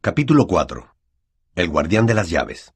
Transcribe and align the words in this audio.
Capítulo 0.00 0.46
4. 0.46 0.94
El 1.56 1.68
guardián 1.70 2.06
de 2.06 2.14
las 2.14 2.30
llaves. 2.30 2.72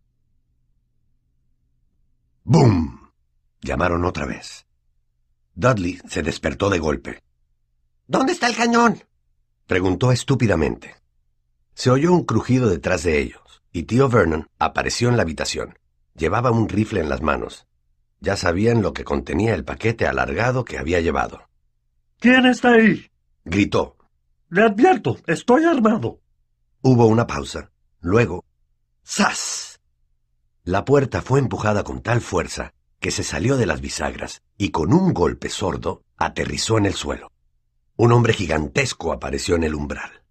¡Bum! 2.43 3.13
Llamaron 3.61 4.05
otra 4.05 4.27
vez. 4.27 4.67
Dudley 5.55 6.01
se 6.09 6.25
despertó 6.25 6.69
de 6.69 6.81
golpe. 6.81 7.23
¿Dónde 8.09 8.33
está 8.33 8.49
el 8.49 8.57
cañón? 8.57 9.05
Preguntó 9.69 10.11
estúpidamente. 10.11 10.97
Se 11.75 11.91
oyó 11.91 12.13
un 12.13 12.25
crujido 12.25 12.69
detrás 12.69 13.05
de 13.05 13.21
ellos, 13.21 13.63
y 13.71 13.85
tío 13.85 14.09
Vernon 14.09 14.49
apareció 14.59 15.09
en 15.09 15.17
la 15.17 15.23
habitación. 15.23 15.79
Llevaba 16.17 16.51
un 16.51 16.69
rifle 16.69 16.99
en 16.99 17.09
las 17.09 17.23
manos. 17.23 17.69
Ya 18.19 18.37
sabían 18.37 18.83
lo 18.83 18.93
que 18.93 19.05
contenía 19.05 19.55
el 19.55 19.65
paquete 19.65 20.09
alargado 20.09 20.65
que 20.65 20.77
había 20.77 20.99
llevado. 20.99 21.49
¿Quién 22.19 22.47
está 22.47 22.73
ahí? 22.73 23.13
Gritó. 23.45 23.97
Le 24.49 24.65
advierto, 24.65 25.19
estoy 25.29 25.67
armado. 25.67 26.22
Hubo 26.85 27.07
una 27.07 27.29
pausa. 27.29 27.71
Luego, 28.01 28.45
¡zas! 29.07 29.79
La 30.65 30.85
puerta 30.85 31.23
fue 31.23 31.39
empujada 31.39 31.85
con 31.85 32.03
tal 32.03 32.21
fuerza 32.21 32.75
que 32.99 33.13
se 33.13 33.23
salió 33.23 33.57
de 33.57 33.67
las 33.67 33.81
bisagras 33.81 34.43
y 34.59 34.71
con 34.71 34.93
un 34.93 35.15
golpe 35.15 35.49
sordo 35.49 36.03
aterrizó 36.17 36.79
en 36.79 36.87
el 36.87 36.95
suelo. 36.95 37.31
Un 37.95 38.11
hombre 38.11 38.33
gigantesco 38.33 39.13
apareció 39.13 39.55
en 39.55 39.63
el 39.63 39.77
umbral. 39.77 40.25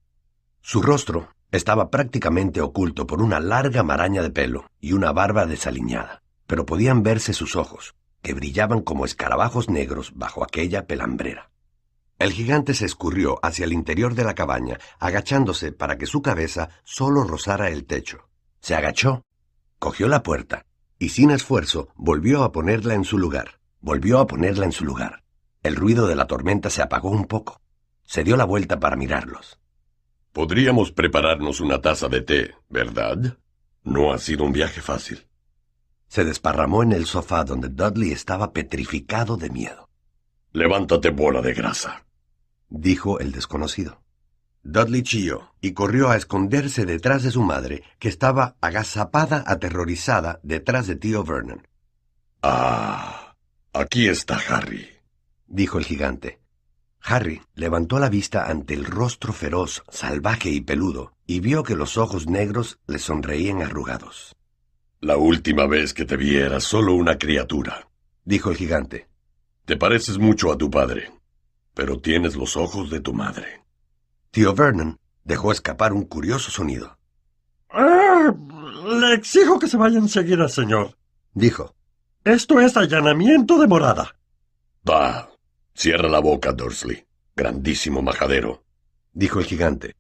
Su 0.60 0.82
rostro 0.82 1.30
estaba 1.52 1.90
prácticamente 1.90 2.60
oculto 2.60 3.08
por 3.08 3.22
una 3.22 3.40
larga 3.40 3.82
maraña 3.84 4.22
de 4.22 4.32
pelo 4.32 4.70
y 4.82 4.92
una 4.92 5.14
barba 5.14 5.46
desaliñada, 5.46 6.22
pero 6.48 6.66
podían 6.66 7.02
verse 7.02 7.32
sus 7.32 7.56
ojos, 7.56 7.96
que 8.22 8.34
brillaban 8.34 8.82
como 8.82 9.06
escarabajos 9.06 9.70
negros 9.70 10.12
bajo 10.16 10.44
aquella 10.44 10.86
pelambrera. 10.86 11.51
El 12.22 12.34
gigante 12.34 12.76
se 12.76 12.86
escurrió 12.86 13.40
hacia 13.42 13.66
el 13.66 13.74
interior 13.74 14.14
de 14.14 14.24
la 14.24 14.36
cabaña, 14.36 14.78
agachándose 15.00 15.72
para 15.72 15.98
que 15.98 16.06
su 16.06 16.22
cabeza 16.22 16.70
solo 16.84 17.24
rozara 17.24 17.70
el 17.70 17.86
techo. 17.86 18.30
Se 18.60 18.76
agachó, 18.76 19.24
cogió 19.80 20.08
la 20.08 20.22
puerta 20.22 20.68
y 21.00 21.10
sin 21.10 21.32
esfuerzo 21.32 21.90
volvió 21.96 22.44
a 22.44 22.52
ponerla 22.52 22.94
en 22.94 23.06
su 23.06 23.18
lugar. 23.18 23.60
Volvió 23.80 24.20
a 24.20 24.28
ponerla 24.28 24.66
en 24.66 24.72
su 24.72 24.86
lugar. 24.86 25.24
El 25.64 25.76
ruido 25.76 26.06
de 26.06 26.16
la 26.16 26.28
tormenta 26.28 26.70
se 26.70 26.84
apagó 26.84 27.10
un 27.10 27.26
poco. 27.26 27.60
Se 28.04 28.24
dio 28.24 28.38
la 28.38 28.46
vuelta 28.46 28.80
para 28.80 28.96
mirarlos. 28.96 29.58
Podríamos 30.32 30.92
prepararnos 30.92 31.60
una 31.60 31.82
taza 31.82 32.08
de 32.08 32.22
té, 32.22 32.54
¿verdad? 32.70 33.40
No 33.82 34.14
ha 34.14 34.20
sido 34.20 34.44
un 34.44 34.52
viaje 34.52 34.80
fácil. 34.80 35.26
Se 36.08 36.24
desparramó 36.24 36.84
en 36.84 36.92
el 36.92 37.08
sofá 37.08 37.44
donde 37.44 37.70
Dudley 37.70 38.12
estaba 38.12 38.54
petrificado 38.54 39.38
de 39.38 39.50
miedo. 39.50 39.90
Levántate, 40.52 41.10
bola 41.10 41.42
de 41.42 41.56
grasa 41.56 42.06
dijo 42.72 43.20
el 43.20 43.32
desconocido. 43.32 44.02
Dudley 44.64 45.04
chilló 45.04 45.54
y 45.60 45.74
corrió 45.74 46.10
a 46.10 46.18
esconderse 46.18 46.86
detrás 46.86 47.24
de 47.24 47.32
su 47.32 47.44
madre, 47.44 47.84
que 48.00 48.10
estaba 48.10 48.56
agazapada, 48.62 49.44
aterrorizada, 49.46 50.40
detrás 50.44 50.88
de 50.88 50.96
tío 50.96 51.24
Vernon. 51.24 51.68
Ah, 52.42 53.36
aquí 53.74 54.08
está 54.08 54.40
Harry, 54.50 54.88
dijo 55.48 55.78
el 55.78 55.86
gigante. 55.86 56.40
Harry 57.04 57.42
levantó 57.56 58.00
la 58.00 58.10
vista 58.10 58.46
ante 58.46 58.76
el 58.76 58.86
rostro 58.86 59.34
feroz, 59.34 59.84
salvaje 59.90 60.50
y 60.50 60.62
peludo, 60.62 61.14
y 61.26 61.40
vio 61.40 61.64
que 61.64 61.76
los 61.76 61.98
ojos 61.98 62.28
negros 62.28 62.80
le 62.86 63.00
sonreían 63.00 63.64
arrugados. 63.64 64.36
La 65.00 65.18
última 65.18 65.66
vez 65.66 65.96
que 65.96 66.06
te 66.06 66.16
vi 66.16 66.38
era 66.38 66.60
solo 66.60 66.94
una 66.94 67.18
criatura, 67.18 67.88
dijo 68.24 68.52
el 68.52 68.58
gigante. 68.58 69.08
Te 69.66 69.78
pareces 69.78 70.20
mucho 70.20 70.52
a 70.52 70.58
tu 70.58 70.70
padre 70.70 71.21
pero 71.74 72.00
tienes 72.00 72.36
los 72.36 72.58
ojos 72.58 72.90
de 72.90 73.00
tu 73.00 73.14
madre. 73.14 73.64
Tío 74.32 74.54
Vernon 74.54 75.00
dejó 75.24 75.52
escapar 75.52 75.94
un 75.94 76.04
curioso 76.06 76.52
sonido. 76.52 76.98
Ah, 77.70 78.34
le 78.86 79.14
exijo 79.14 79.60
que 79.60 79.68
se 79.68 79.78
vaya 79.78 79.98
enseguida, 79.98 80.48
señor, 80.48 80.98
dijo. 81.34 81.76
Esto 82.24 82.60
es 82.60 82.78
allanamiento 82.78 83.58
de 83.58 83.68
morada. 83.68 84.16
Va, 84.88 85.30
cierra 85.74 86.10
la 86.10 86.20
boca, 86.20 86.52
Dursley. 86.52 87.06
Grandísimo 87.36 88.02
majadero, 88.02 88.64
dijo 89.14 89.40
el 89.40 89.46
gigante. 89.46 89.96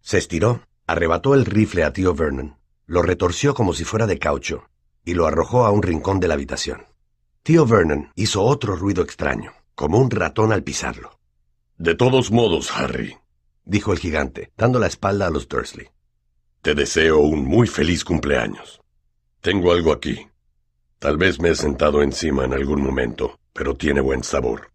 Se 0.00 0.18
estiró, 0.18 0.62
arrebató 0.86 1.34
el 1.34 1.46
rifle 1.46 1.84
a 1.84 1.92
tío 1.92 2.14
Vernon, 2.14 2.58
lo 2.86 3.00
retorció 3.02 3.54
como 3.54 3.72
si 3.72 3.84
fuera 3.84 4.06
de 4.06 4.18
caucho 4.18 4.68
y 5.04 5.14
lo 5.14 5.26
arrojó 5.26 5.64
a 5.64 5.70
un 5.70 5.82
rincón 5.82 6.20
de 6.20 6.28
la 6.28 6.34
habitación. 6.34 6.86
Tío 7.42 7.64
Vernon 7.64 8.10
hizo 8.16 8.42
otro 8.42 8.74
ruido 8.76 9.02
extraño 9.02 9.52
como 9.74 9.98
un 9.98 10.10
ratón 10.10 10.52
al 10.52 10.62
pisarlo. 10.62 11.18
De 11.76 11.94
todos 11.94 12.30
modos, 12.30 12.70
Harry, 12.76 13.16
dijo 13.64 13.92
el 13.92 13.98
gigante, 13.98 14.52
dando 14.56 14.78
la 14.78 14.86
espalda 14.86 15.26
a 15.26 15.30
los 15.30 15.48
Dursley. 15.48 15.88
Te 16.62 16.74
deseo 16.74 17.18
un 17.18 17.44
muy 17.44 17.66
feliz 17.66 18.04
cumpleaños. 18.04 18.80
Tengo 19.40 19.72
algo 19.72 19.92
aquí. 19.92 20.28
Tal 20.98 21.18
vez 21.18 21.40
me 21.40 21.50
he 21.50 21.54
sentado 21.54 22.02
encima 22.02 22.44
en 22.44 22.54
algún 22.54 22.80
momento, 22.80 23.38
pero 23.52 23.74
tiene 23.74 24.00
buen 24.00 24.24
sabor. 24.24 24.70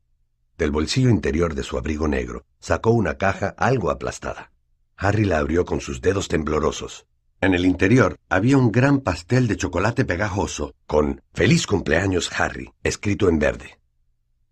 Del 0.57 0.71
bolsillo 0.71 1.09
interior 1.09 1.55
de 1.55 1.63
su 1.63 1.77
abrigo 1.77 2.07
negro 2.07 2.45
sacó 2.59 2.91
una 2.91 3.17
caja 3.17 3.55
algo 3.57 3.89
aplastada. 3.89 4.51
Harry 4.97 5.23
la 5.23 5.39
abrió 5.39 5.63
con 5.65 5.79
sus 5.79 6.01
dedos 6.01 6.27
temblorosos. 6.27 7.07
En 7.41 7.53
el 7.53 7.65
interior 7.65 8.19
había 8.27 8.57
un 8.57 8.71
gran 8.71 8.99
pastel 8.99 9.47
de 9.47 9.55
chocolate 9.55 10.03
pegajoso 10.03 10.75
con 10.85 11.23
Feliz 11.33 11.65
cumpleaños, 11.65 12.29
Harry, 12.37 12.69
escrito 12.83 13.29
en 13.29 13.39
verde. 13.39 13.78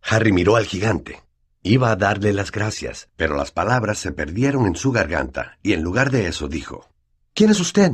Harry 0.02 0.32
miró 0.32 0.56
al 0.56 0.66
gigante. 0.66 1.24
Iba 1.64 1.92
a 1.92 1.96
darle 1.96 2.34
las 2.34 2.52
gracias, 2.52 3.10
pero 3.16 3.36
las 3.36 3.52
palabras 3.52 3.98
se 3.98 4.12
perdieron 4.12 4.68
en 4.68 4.76
su 4.76 4.92
garganta, 4.92 5.58
y 5.62 5.74
en 5.74 5.82
lugar 5.82 6.12
de 6.12 6.28
eso 6.28 6.48
dijo, 6.48 6.90
¿Quién 7.34 7.50
es 7.50 7.60
usted? 7.60 7.92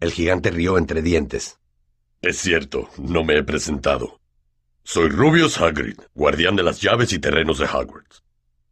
El 0.00 0.12
gigante 0.12 0.50
rió 0.50 0.78
entre 0.78 1.02
dientes. 1.02 1.58
Es 2.22 2.38
cierto, 2.38 2.88
no 2.98 3.24
me 3.24 3.36
he 3.38 3.42
presentado. 3.42 4.20
Soy 4.82 5.08
Rubius 5.08 5.60
Hagrid, 5.60 5.98
guardián 6.14 6.56
de 6.56 6.62
las 6.62 6.80
llaves 6.80 7.12
y 7.12 7.18
terrenos 7.18 7.58
de 7.58 7.66
Hogwarts. 7.66 8.22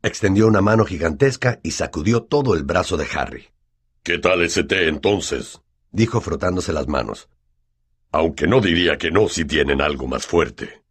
Extendió 0.02 0.46
una 0.46 0.60
mano 0.60 0.84
gigantesca 0.84 1.60
y 1.62 1.72
sacudió 1.72 2.22
todo 2.22 2.54
el 2.54 2.62
brazo 2.62 2.96
de 2.96 3.06
Harry. 3.14 3.48
¿Qué 4.02 4.18
tal 4.18 4.42
ese 4.42 4.64
té 4.64 4.88
entonces? 4.88 5.60
dijo 5.90 6.20
frotándose 6.20 6.72
las 6.72 6.88
manos. 6.88 7.28
Aunque 8.12 8.46
no 8.46 8.60
diría 8.60 8.98
que 8.98 9.10
no 9.10 9.28
si 9.28 9.44
tienen 9.44 9.80
algo 9.80 10.06
más 10.06 10.26
fuerte. 10.26 10.83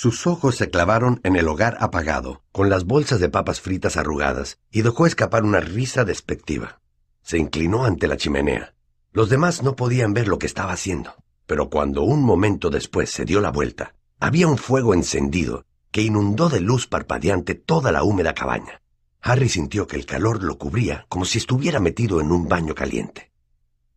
Sus 0.00 0.28
ojos 0.28 0.54
se 0.54 0.70
clavaron 0.70 1.20
en 1.24 1.34
el 1.34 1.48
hogar 1.48 1.76
apagado, 1.80 2.44
con 2.52 2.70
las 2.70 2.84
bolsas 2.84 3.18
de 3.18 3.30
papas 3.30 3.60
fritas 3.60 3.96
arrugadas, 3.96 4.60
y 4.70 4.82
dejó 4.82 5.06
escapar 5.06 5.42
una 5.42 5.58
risa 5.58 6.04
despectiva. 6.04 6.80
Se 7.22 7.36
inclinó 7.36 7.84
ante 7.84 8.06
la 8.06 8.16
chimenea. 8.16 8.76
Los 9.10 9.28
demás 9.28 9.64
no 9.64 9.74
podían 9.74 10.14
ver 10.14 10.28
lo 10.28 10.38
que 10.38 10.46
estaba 10.46 10.70
haciendo, 10.70 11.16
pero 11.46 11.68
cuando 11.68 12.04
un 12.04 12.22
momento 12.22 12.70
después 12.70 13.10
se 13.10 13.24
dio 13.24 13.40
la 13.40 13.50
vuelta, 13.50 13.96
había 14.20 14.46
un 14.46 14.56
fuego 14.56 14.94
encendido 14.94 15.64
que 15.90 16.02
inundó 16.02 16.48
de 16.48 16.60
luz 16.60 16.86
parpadeante 16.86 17.56
toda 17.56 17.90
la 17.90 18.04
húmeda 18.04 18.34
cabaña. 18.34 18.80
Harry 19.20 19.48
sintió 19.48 19.88
que 19.88 19.96
el 19.96 20.06
calor 20.06 20.44
lo 20.44 20.58
cubría 20.58 21.06
como 21.08 21.24
si 21.24 21.38
estuviera 21.38 21.80
metido 21.80 22.20
en 22.20 22.30
un 22.30 22.46
baño 22.46 22.76
caliente. 22.76 23.32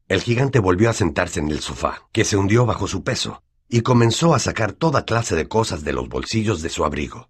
El 0.07 0.21
gigante 0.21 0.57
volvió 0.57 0.89
a 0.89 0.93
sentarse 0.93 1.39
en 1.39 1.49
el 1.49 1.59
sofá, 1.59 2.07
que 2.11 2.25
se 2.25 2.37
hundió 2.37 2.65
bajo 2.65 2.87
su 2.87 3.03
peso, 3.03 3.43
y 3.73 3.83
comenzó 3.83 4.35
a 4.35 4.39
sacar 4.39 4.73
toda 4.73 5.05
clase 5.05 5.33
de 5.33 5.47
cosas 5.47 5.85
de 5.85 5.93
los 5.93 6.09
bolsillos 6.09 6.61
de 6.61 6.67
su 6.67 6.83
abrigo. 6.83 7.29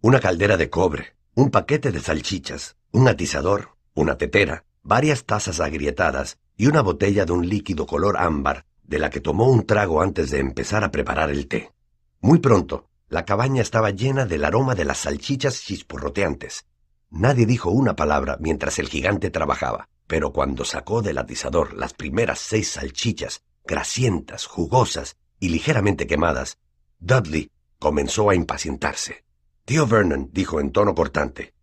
Una 0.00 0.20
caldera 0.20 0.56
de 0.56 0.70
cobre, 0.70 1.16
un 1.34 1.50
paquete 1.50 1.90
de 1.90 1.98
salchichas, 1.98 2.76
un 2.92 3.08
atizador, 3.08 3.70
una 3.94 4.16
tetera, 4.16 4.64
varias 4.84 5.24
tazas 5.24 5.58
agrietadas 5.58 6.38
y 6.56 6.68
una 6.68 6.80
botella 6.80 7.24
de 7.24 7.32
un 7.32 7.48
líquido 7.48 7.86
color 7.86 8.18
ámbar 8.18 8.66
de 8.84 9.00
la 9.00 9.10
que 9.10 9.20
tomó 9.20 9.50
un 9.50 9.66
trago 9.66 10.00
antes 10.00 10.30
de 10.30 10.38
empezar 10.38 10.84
a 10.84 10.92
preparar 10.92 11.28
el 11.28 11.48
té. 11.48 11.72
Muy 12.20 12.38
pronto, 12.38 12.88
la 13.08 13.24
cabaña 13.24 13.60
estaba 13.60 13.90
llena 13.90 14.26
del 14.26 14.44
aroma 14.44 14.76
de 14.76 14.84
las 14.84 14.98
salchichas 14.98 15.60
chisporroteantes. 15.60 16.66
Nadie 17.10 17.46
dijo 17.46 17.70
una 17.70 17.96
palabra 17.96 18.36
mientras 18.38 18.78
el 18.78 18.88
gigante 18.88 19.30
trabajaba, 19.30 19.88
pero 20.06 20.32
cuando 20.32 20.64
sacó 20.64 21.02
del 21.02 21.18
atizador 21.18 21.74
las 21.74 21.94
primeras 21.94 22.38
seis 22.38 22.70
salchichas, 22.70 23.42
grasientas, 23.64 24.46
jugosas 24.46 25.16
y 25.40 25.48
ligeramente 25.48 26.06
quemadas, 26.06 26.58
Dudley 27.00 27.50
comenzó 27.78 28.30
a 28.30 28.34
impacientarse. 28.36 29.24
Tío 29.64 29.86
Vernon 29.86 30.28
dijo 30.32 30.60
en 30.60 30.70
tono 30.70 30.94
cortante. 30.94 31.54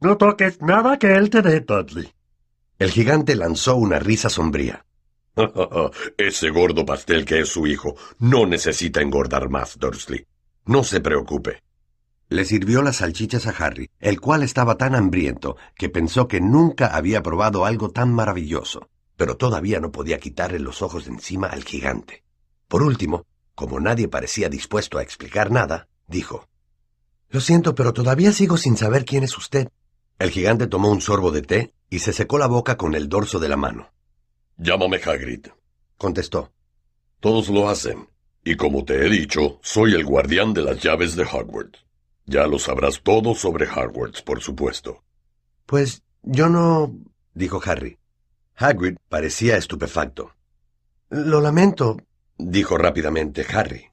No 0.00 0.16
toques 0.16 0.60
nada 0.60 0.98
que 0.98 1.14
él 1.14 1.30
te 1.30 1.42
dé, 1.42 1.60
Dudley. 1.60 2.12
El 2.78 2.90
gigante 2.90 3.36
lanzó 3.36 3.76
una 3.76 3.98
risa 3.98 4.30
sombría. 4.30 4.84
Ese 6.16 6.50
gordo 6.50 6.84
pastel 6.84 7.24
que 7.24 7.40
es 7.40 7.48
su 7.48 7.66
hijo 7.66 7.94
no 8.18 8.46
necesita 8.46 9.00
engordar 9.00 9.48
más, 9.48 9.78
Dursley. 9.78 10.26
No 10.64 10.84
se 10.84 11.00
preocupe. 11.00 11.62
Le 12.28 12.44
sirvió 12.44 12.82
las 12.82 12.96
salchichas 12.96 13.46
a 13.46 13.50
Harry, 13.50 13.90
el 14.00 14.20
cual 14.20 14.42
estaba 14.42 14.76
tan 14.76 14.94
hambriento 14.94 15.56
que 15.74 15.88
pensó 15.88 16.28
que 16.28 16.40
nunca 16.40 16.88
había 16.88 17.22
probado 17.22 17.64
algo 17.64 17.90
tan 17.90 18.12
maravilloso, 18.12 18.90
pero 19.16 19.36
todavía 19.36 19.80
no 19.80 19.90
podía 19.90 20.18
quitarle 20.18 20.58
los 20.58 20.82
ojos 20.82 21.06
de 21.06 21.12
encima 21.12 21.46
al 21.46 21.64
gigante. 21.64 22.22
Por 22.68 22.82
último, 22.82 23.26
como 23.54 23.80
nadie 23.80 24.08
parecía 24.08 24.48
dispuesto 24.48 24.98
a 24.98 25.02
explicar 25.02 25.50
nada, 25.50 25.88
dijo, 26.06 26.46
Lo 27.30 27.40
siento, 27.40 27.74
pero 27.74 27.92
todavía 27.92 28.32
sigo 28.32 28.56
sin 28.56 28.76
saber 28.76 29.04
quién 29.04 29.24
es 29.24 29.36
usted. 29.36 29.68
El 30.18 30.30
gigante 30.30 30.66
tomó 30.66 30.90
un 30.90 31.00
sorbo 31.00 31.30
de 31.30 31.42
té 31.42 31.74
y 31.90 32.00
se 32.00 32.12
secó 32.12 32.38
la 32.38 32.46
boca 32.46 32.76
con 32.76 32.94
el 32.94 33.08
dorso 33.08 33.38
de 33.38 33.48
la 33.48 33.56
mano. 33.56 33.90
Llámame 34.58 34.98
Hagrid, 34.98 35.46
contestó. 35.96 36.52
Todos 37.20 37.48
lo 37.48 37.68
hacen. 37.68 38.08
Y 38.44 38.56
como 38.56 38.84
te 38.84 39.04
he 39.04 39.10
dicho, 39.10 39.58
soy 39.62 39.94
el 39.94 40.04
guardián 40.04 40.54
de 40.54 40.62
las 40.62 40.80
llaves 40.80 41.16
de 41.16 41.24
Hogwarts. 41.24 41.84
Ya 42.26 42.46
lo 42.46 42.58
sabrás 42.58 43.00
todo 43.02 43.34
sobre 43.34 43.66
Hogwarts, 43.66 44.22
por 44.22 44.40
supuesto. 44.40 45.02
Pues 45.66 46.02
yo 46.22 46.48
no... 46.48 46.94
dijo 47.34 47.60
Harry. 47.64 47.98
Hagrid 48.56 48.96
parecía 49.08 49.56
estupefacto. 49.56 50.34
Lo 51.10 51.40
lamento, 51.40 51.96
dijo 52.38 52.78
rápidamente 52.78 53.44
Harry. 53.52 53.90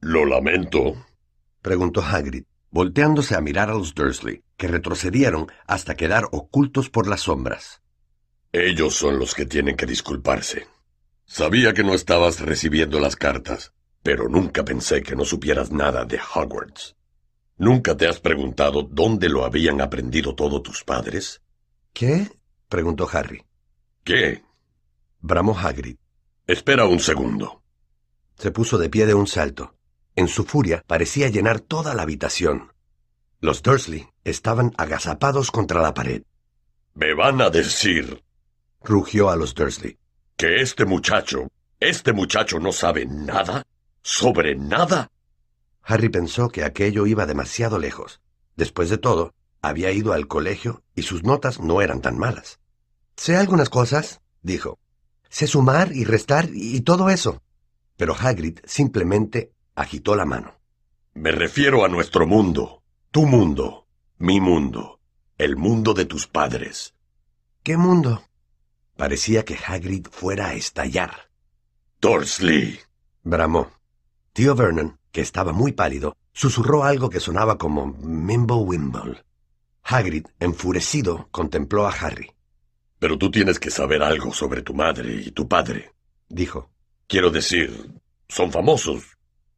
¿Lo 0.00 0.24
lamento? 0.24 1.06
preguntó 1.60 2.02
Hagrid, 2.02 2.44
volteándose 2.70 3.36
a 3.36 3.40
mirar 3.40 3.70
a 3.70 3.74
los 3.74 3.94
Dursley, 3.94 4.42
que 4.56 4.66
retrocedieron 4.66 5.46
hasta 5.66 5.94
quedar 5.94 6.24
ocultos 6.32 6.90
por 6.90 7.06
las 7.06 7.22
sombras. 7.22 7.82
Ellos 8.50 8.94
son 8.94 9.18
los 9.18 9.34
que 9.34 9.46
tienen 9.46 9.76
que 9.76 9.86
disculparse. 9.86 10.66
Sabía 11.24 11.72
que 11.72 11.84
no 11.84 11.94
estabas 11.94 12.40
recibiendo 12.40 12.98
las 12.98 13.16
cartas, 13.16 13.72
pero 14.02 14.28
nunca 14.28 14.64
pensé 14.64 15.02
que 15.02 15.14
no 15.14 15.24
supieras 15.24 15.70
nada 15.70 16.04
de 16.04 16.18
Hogwarts. 16.34 16.96
¿Nunca 17.56 17.96
te 17.96 18.08
has 18.08 18.18
preguntado 18.18 18.82
dónde 18.82 19.28
lo 19.28 19.44
habían 19.44 19.80
aprendido 19.80 20.34
todos 20.34 20.62
tus 20.62 20.82
padres? 20.82 21.42
¿Qué? 21.92 22.28
preguntó 22.68 23.08
Harry. 23.12 23.44
¿Qué? 24.02 24.42
bramó 25.20 25.56
Hagrid. 25.56 25.96
Espera 26.46 26.86
un 26.86 26.98
segundo. 26.98 27.61
Se 28.42 28.50
puso 28.50 28.76
de 28.76 28.90
pie 28.90 29.06
de 29.06 29.14
un 29.14 29.28
salto. 29.28 29.76
En 30.16 30.26
su 30.26 30.42
furia 30.42 30.82
parecía 30.88 31.28
llenar 31.28 31.60
toda 31.60 31.94
la 31.94 32.02
habitación. 32.02 32.72
Los 33.38 33.62
Dursley 33.62 34.08
estaban 34.24 34.72
agazapados 34.78 35.52
contra 35.52 35.80
la 35.80 35.94
pared. 35.94 36.24
Me 36.92 37.14
van 37.14 37.40
a 37.40 37.50
decir, 37.50 38.24
rugió 38.82 39.30
a 39.30 39.36
los 39.36 39.54
Dursley, 39.54 39.96
que 40.36 40.60
este 40.60 40.84
muchacho, 40.86 41.52
este 41.78 42.12
muchacho 42.12 42.58
no 42.58 42.72
sabe 42.72 43.06
nada 43.06 43.62
sobre 44.02 44.56
nada. 44.56 45.12
Harry 45.84 46.08
pensó 46.08 46.48
que 46.48 46.64
aquello 46.64 47.06
iba 47.06 47.26
demasiado 47.26 47.78
lejos. 47.78 48.20
Después 48.56 48.90
de 48.90 48.98
todo, 48.98 49.34
había 49.60 49.92
ido 49.92 50.14
al 50.14 50.26
colegio 50.26 50.82
y 50.96 51.02
sus 51.02 51.22
notas 51.22 51.60
no 51.60 51.80
eran 51.80 52.00
tan 52.00 52.18
malas. 52.18 52.58
Sé 53.16 53.36
algunas 53.36 53.70
cosas, 53.70 54.20
dijo. 54.42 54.80
Sé 55.28 55.46
sumar 55.46 55.92
y 55.92 56.02
restar 56.02 56.48
y 56.52 56.80
todo 56.80 57.08
eso. 57.08 57.40
Pero 58.02 58.16
Hagrid 58.18 58.58
simplemente 58.64 59.52
agitó 59.76 60.16
la 60.16 60.24
mano. 60.24 60.58
Me 61.14 61.30
refiero 61.30 61.84
a 61.84 61.88
nuestro 61.88 62.26
mundo, 62.26 62.82
tu 63.12 63.26
mundo, 63.26 63.86
mi 64.18 64.40
mundo, 64.40 64.98
el 65.38 65.54
mundo 65.54 65.94
de 65.94 66.04
tus 66.04 66.26
padres. 66.26 66.96
¿Qué 67.62 67.76
mundo? 67.76 68.24
Parecía 68.96 69.44
que 69.44 69.56
Hagrid 69.56 70.08
fuera 70.10 70.48
a 70.48 70.54
estallar. 70.54 71.30
Dursley. 72.00 72.80
bramó. 73.22 73.70
Tío 74.32 74.56
Vernon, 74.56 74.98
que 75.12 75.20
estaba 75.20 75.52
muy 75.52 75.70
pálido, 75.70 76.16
susurró 76.32 76.82
algo 76.82 77.08
que 77.08 77.20
sonaba 77.20 77.56
como 77.56 77.86
Mimble 77.86 78.64
Wimble. 78.64 79.24
Hagrid, 79.84 80.26
enfurecido, 80.40 81.28
contempló 81.30 81.86
a 81.86 81.92
Harry. 81.92 82.32
Pero 82.98 83.16
tú 83.16 83.30
tienes 83.30 83.60
que 83.60 83.70
saber 83.70 84.02
algo 84.02 84.32
sobre 84.32 84.62
tu 84.62 84.74
madre 84.74 85.22
y 85.24 85.30
tu 85.30 85.46
padre, 85.46 85.92
dijo. 86.28 86.72
Quiero 87.06 87.30
decir, 87.30 87.90
son 88.28 88.50
famosos. 88.50 89.04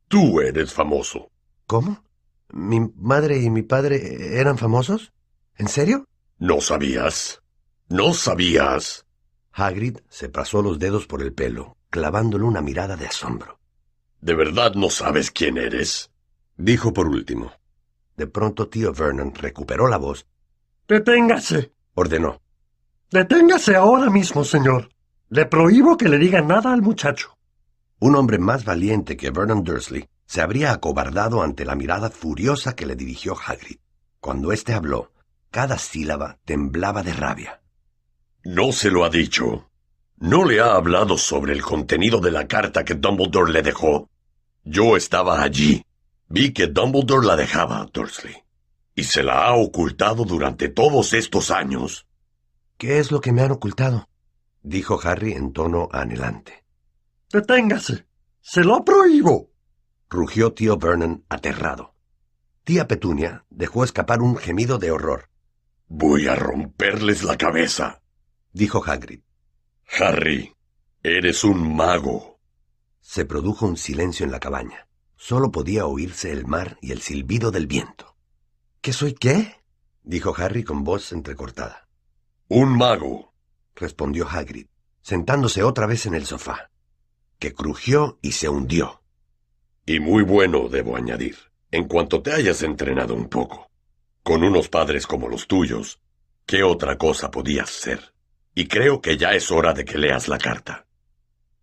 Tú 0.08 0.41
eres 0.41 0.73
famoso. 0.73 1.31
¿Cómo? 1.67 2.05
¿Mi 2.52 2.81
madre 2.96 3.38
y 3.41 3.50
mi 3.50 3.62
padre 3.62 4.38
eran 4.38 4.58
famosos? 4.58 5.12
¿En 5.56 5.69
serio? 5.69 6.06
¿No 6.38 6.61
sabías? 6.61 7.43
¿No 7.88 8.12
sabías? 8.12 9.06
Hagrid 9.52 9.99
se 10.08 10.29
pasó 10.29 10.62
los 10.62 10.79
dedos 10.79 11.06
por 11.06 11.23
el 11.23 11.32
pelo, 11.32 11.76
clavándole 11.91 12.44
una 12.44 12.61
mirada 12.61 12.96
de 12.96 13.06
asombro. 13.06 13.61
¿De 14.20 14.35
verdad 14.35 14.75
no 14.75 14.91
sabes 14.91 15.31
quién 15.31 15.58
eres? 15.58 16.11
Dijo 16.56 16.93
por 16.93 17.08
último. 17.08 17.52
De 18.17 18.26
pronto 18.26 18.69
tío 18.69 18.93
Vernon 18.93 19.35
recuperó 19.35 19.88
la 19.88 19.96
voz. 19.96 20.26
Deténgase. 20.88 21.73
Ordenó. 21.94 22.41
Deténgase 23.11 23.76
ahora 23.76 24.11
mismo, 24.11 24.44
señor. 24.44 24.88
Le 25.34 25.46
prohíbo 25.46 25.96
que 25.96 26.08
le 26.08 26.16
diga 26.19 26.42
nada 26.42 26.72
al 26.72 26.81
muchacho. 26.81 27.36
Un 27.98 28.14
hombre 28.14 28.38
más 28.38 28.64
valiente 28.64 29.16
que 29.16 29.32
Vernon 29.32 29.64
Dursley 29.64 30.08
se 30.26 30.40
habría 30.40 30.70
acobardado 30.70 31.42
ante 31.42 31.64
la 31.64 31.75
mirada 31.75 32.08
furiosa 32.08 32.76
que 32.76 32.86
le 32.86 32.94
dirigió 32.94 33.34
Hagrid. 33.34 33.78
Cuando 34.20 34.52
éste 34.52 34.75
habló, 34.75 35.10
cada 35.50 35.76
sílaba 35.76 36.38
temblaba 36.44 37.02
de 37.02 37.14
rabia. 37.14 37.62
No 38.44 38.70
se 38.70 38.92
lo 38.92 39.04
ha 39.04 39.10
dicho. 39.10 39.69
No 40.19 40.44
le 40.44 40.60
ha 40.60 40.76
hablado 40.76 41.19
sobre 41.19 41.52
el 41.52 41.62
contenido 41.62 42.20
de 42.20 42.31
la 42.31 42.46
carta 42.46 42.84
que 42.84 42.94
Dumbledore 42.94 43.52
le 43.52 43.62
dejó. 43.62 44.08
Yo 44.62 44.96
estaba 44.96 45.42
allí. 45.42 45.84
Vi 46.28 46.52
que 46.52 46.69
Dumbledore 46.69 47.26
la 47.26 47.34
dejaba, 47.34 47.84
Dursley. 47.92 48.36
Y 48.94 49.02
se 49.02 49.25
la 49.25 49.48
ha 49.48 49.56
ocultado 49.56 50.25
durante 50.25 50.69
todos 50.69 51.12
estos 51.12 51.50
años. 51.50 52.06
¿Qué 52.78 53.00
es 53.00 53.10
lo 53.10 53.20
que 53.20 53.32
me 53.32 53.42
han 53.42 53.50
ocultado? 53.50 54.06
Dijo 54.64 54.99
Harry 55.05 55.34
en 55.34 55.52
tono 55.52 55.88
anhelante. 55.93 56.64
Deténgase. 57.31 58.06
Se 58.40 58.64
lo 58.64 58.84
prohíbo. 58.84 59.50
rugió 60.11 60.52
tío 60.52 60.76
Vernon 60.76 61.25
aterrado. 61.28 61.94
Tía 62.64 62.88
Petunia 62.88 63.44
dejó 63.50 63.84
escapar 63.84 64.22
un 64.22 64.37
gemido 64.37 64.78
de 64.78 64.90
horror. 64.90 65.31
Voy 65.87 66.26
a 66.28 66.34
romperles 66.34 67.22
la 67.22 67.37
cabeza, 67.37 68.02
dijo 68.52 68.82
Hagrid. 68.84 69.20
Harry, 69.99 70.55
eres 71.02 71.44
un 71.44 71.76
mago. 71.76 72.40
Se 73.00 73.25
produjo 73.25 73.67
un 73.67 73.76
silencio 73.76 74.25
en 74.25 74.32
la 74.32 74.40
cabaña. 74.40 74.88
Solo 75.17 75.50
podía 75.50 75.87
oírse 75.87 76.32
el 76.32 76.46
mar 76.46 76.78
y 76.81 76.93
el 76.93 77.00
silbido 77.00 77.50
del 77.50 77.67
viento. 77.67 78.17
¿Qué 78.81 78.93
soy 78.93 79.14
qué? 79.14 79.56
dijo 80.02 80.34
Harry 80.37 80.64
con 80.64 80.84
voz 80.84 81.12
entrecortada. 81.12 81.88
Un 82.49 82.76
mago, 82.76 83.33
respondió 83.75 84.29
Hagrid, 84.29 84.67
sentándose 85.03 85.62
otra 85.62 85.87
vez 85.87 86.06
en 86.06 86.15
el 86.15 86.26
sofá, 86.26 86.71
que 87.38 87.53
crujió 87.53 88.19
y 88.23 88.32
se 88.32 88.49
hundió. 88.49 89.03
Y 89.87 90.00
muy 90.00 90.23
bueno, 90.23 90.69
debo 90.69 90.97
añadir, 90.97 91.37
en 91.71 91.87
cuanto 91.87 92.23
te 92.23 92.32
hayas 92.32 92.62
entrenado 92.62 93.15
un 93.15 93.29
poco. 93.29 93.71
Con 94.23 94.43
unos 94.43 94.69
padres 94.69 95.06
como 95.06 95.29
los 95.29 95.47
tuyos, 95.47 96.00
¿qué 96.47 96.62
otra 96.62 96.97
cosa 96.97 97.31
podías 97.31 97.69
ser? 97.69 98.15
Y 98.55 98.67
creo 98.67 99.01
que 99.01 99.17
ya 99.17 99.32
es 99.32 99.51
hora 99.51 99.75
de 99.75 99.84
que 99.84 99.98
leas 99.98 100.29
la 100.29 100.39
carta. 100.39 100.87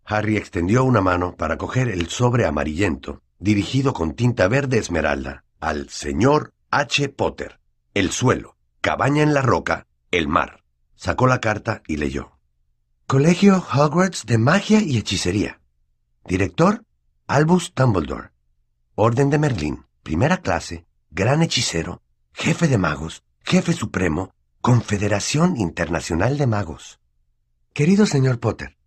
Harry 0.04 0.36
extendió 0.36 0.84
una 0.84 1.00
mano 1.00 1.36
para 1.36 1.56
coger 1.56 1.88
el 1.88 2.08
sobre 2.08 2.44
amarillento, 2.44 3.22
dirigido 3.38 3.92
con 3.92 4.14
tinta 4.14 4.46
verde 4.46 4.78
esmeralda, 4.78 5.44
al 5.58 5.88
señor 5.88 6.52
H. 6.70 7.08
Potter. 7.08 7.60
El 7.94 8.10
suelo, 8.10 8.56
cabaña 8.80 9.22
en 9.22 9.34
la 9.34 9.42
roca, 9.42 9.86
el 10.10 10.28
mar. 10.28 10.61
Sacó 11.02 11.26
la 11.26 11.40
carta 11.40 11.82
y 11.88 11.96
leyó. 11.96 12.38
Colegio 13.08 13.56
Hogwarts 13.56 14.24
de 14.24 14.38
Magia 14.38 14.80
y 14.80 14.98
Hechicería. 14.98 15.60
Director, 16.24 16.84
Albus 17.26 17.72
Dumbledore. 17.74 18.30
Orden 18.94 19.28
de 19.28 19.36
Merlín, 19.36 19.84
primera 20.04 20.36
clase, 20.36 20.86
gran 21.10 21.42
hechicero, 21.42 22.02
jefe 22.32 22.68
de 22.68 22.78
magos, 22.78 23.24
jefe 23.40 23.72
supremo, 23.72 24.32
Confederación 24.60 25.56
Internacional 25.56 26.38
de 26.38 26.46
Magos. 26.46 27.00
Querido 27.72 28.06
señor 28.06 28.38
Potter, 28.38 28.78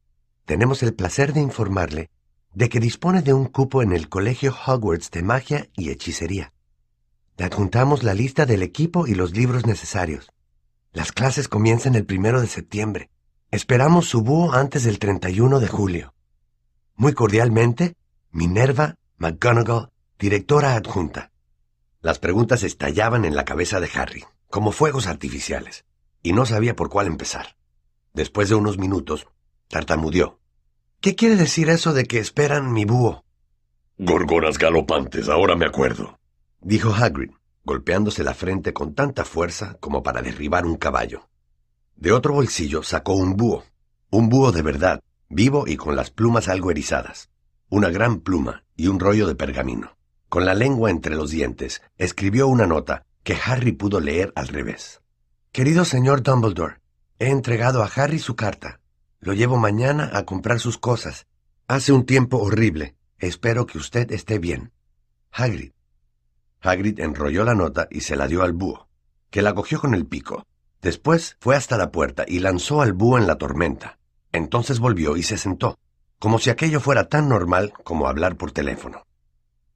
tenemos 0.46 0.84
el 0.84 0.94
placer 0.94 1.34
de 1.34 1.42
informarle 1.42 2.12
de 2.54 2.70
que 2.70 2.80
dispone 2.80 3.24
de 3.24 3.34
un 3.34 3.48
cupo 3.48 3.82
en 3.82 3.92
el 3.92 4.08
Colegio 4.08 4.56
Hogwarts 4.66 5.12
de 5.12 5.22
Magia 5.22 5.68
y 5.76 5.90
Hechicería. 5.90 6.54
Le 7.36 7.44
adjuntamos 7.44 8.04
la 8.04 8.14
lista 8.14 8.46
del 8.46 8.64
equipo 8.64 9.06
y 9.06 9.16
los 9.16 9.34
libros 9.34 9.66
necesarios. 9.66 10.32
Las 10.96 11.12
clases 11.12 11.50
comienzan 11.50 11.96
el 11.96 12.06
primero 12.06 12.40
de 12.40 12.48
septiembre. 12.48 13.10
Esperamos 13.52 14.08
su 14.08 14.22
búho 14.22 14.54
antes 14.54 14.86
del 14.86 14.98
31 14.98 15.60
de 15.60 15.68
julio. 15.68 16.14
Muy 16.96 17.12
cordialmente, 17.12 17.98
Minerva 18.32 18.96
McGonagall, 19.18 19.90
directora 20.18 20.76
adjunta. 20.76 21.34
Las 22.00 22.20
preguntas 22.20 22.64
estallaban 22.64 23.26
en 23.26 23.36
la 23.36 23.44
cabeza 23.44 23.82
de 23.82 23.90
Harry, 23.94 24.24
como 24.50 24.72
fuegos 24.72 25.08
artificiales, 25.08 25.84
y 26.24 26.32
no 26.32 26.46
sabía 26.46 26.78
por 26.78 26.90
cuál 26.90 27.08
empezar. 27.08 27.58
Después 28.14 28.48
de 28.48 28.56
unos 28.56 28.78
minutos, 28.78 29.28
tartamudeó. 29.68 30.40
¿Qué 31.02 31.16
quiere 31.16 31.36
decir 31.36 31.68
eso 31.68 31.92
de 31.92 32.06
que 32.06 32.20
esperan 32.20 32.72
mi 32.72 32.86
búho? 32.86 33.26
Gorgonas 33.98 34.58
galopantes, 34.58 35.28
ahora 35.28 35.58
me 35.58 35.66
acuerdo. 35.66 36.18
Dijo 36.62 36.94
Hagrid, 36.94 37.32
golpeándose 37.66 38.24
la 38.24 38.34
frente 38.34 38.74
con 38.74 38.94
tanta 38.94 39.26
fuerza 39.26 39.78
como 39.80 40.04
para 40.04 40.22
derribar 40.22 40.66
un 40.66 40.78
caballo. 40.78 41.28
De 41.96 42.12
otro 42.12 42.34
bolsillo 42.34 42.84
sacó 42.84 43.14
un 43.14 43.36
búho, 43.36 43.66
un 44.12 44.30
búho 44.30 44.52
de 44.52 44.62
verdad, 44.62 45.02
vivo 45.30 45.66
y 45.68 45.76
con 45.76 45.96
las 45.96 46.12
plumas 46.12 46.48
algo 46.48 46.72
erizadas, 46.72 47.30
una 47.70 47.90
gran 47.90 48.20
pluma 48.20 48.64
y 48.76 48.88
un 48.88 49.00
rollo 49.00 49.28
de 49.28 49.36
pergamino. 49.36 49.98
Con 50.30 50.46
la 50.46 50.54
lengua 50.54 50.92
entre 50.92 51.16
los 51.16 51.32
dientes, 51.32 51.82
escribió 51.98 52.48
una 52.48 52.68
nota 52.68 53.06
que 53.24 53.38
Harry 53.44 53.72
pudo 53.72 54.00
leer 54.00 54.32
al 54.36 54.48
revés. 54.48 55.02
Querido 55.52 55.86
señor 55.86 56.22
Dumbledore, 56.22 56.82
he 57.18 57.30
entregado 57.30 57.82
a 57.82 57.88
Harry 57.88 58.20
su 58.20 58.36
carta. 58.36 58.82
Lo 59.20 59.34
llevo 59.34 59.58
mañana 59.58 60.12
a 60.14 60.26
comprar 60.26 60.60
sus 60.60 60.78
cosas. 60.78 61.26
Hace 61.68 61.94
un 61.94 62.06
tiempo 62.06 62.38
horrible. 62.38 62.96
Espero 63.18 63.66
que 63.66 63.78
usted 63.78 64.12
esté 64.12 64.38
bien. 64.38 64.72
Hagrid. 65.32 65.72
Hagrid 66.66 67.00
enrolló 67.00 67.46
la 67.46 67.54
nota 67.54 67.88
y 67.92 68.02
se 68.02 68.16
la 68.16 68.28
dio 68.28 68.42
al 68.42 68.54
búho, 68.54 68.88
que 69.30 69.44
la 69.44 69.54
cogió 69.54 69.80
con 69.80 69.94
el 69.94 70.08
pico. 70.08 70.44
Después 70.82 71.38
fue 71.40 71.56
hasta 71.56 71.78
la 71.78 71.92
puerta 71.92 72.26
y 72.28 72.40
lanzó 72.40 72.82
al 72.82 72.94
búho 72.94 73.18
en 73.18 73.28
la 73.28 73.38
tormenta. 73.38 74.00
Entonces 74.32 74.80
volvió 74.80 75.16
y 75.16 75.24
se 75.24 75.38
sentó, 75.38 75.78
como 76.20 76.40
si 76.40 76.50
aquello 76.50 76.80
fuera 76.80 77.08
tan 77.08 77.30
normal 77.30 77.74
como 77.84 78.08
hablar 78.08 78.36
por 78.36 78.52
teléfono. 78.52 79.04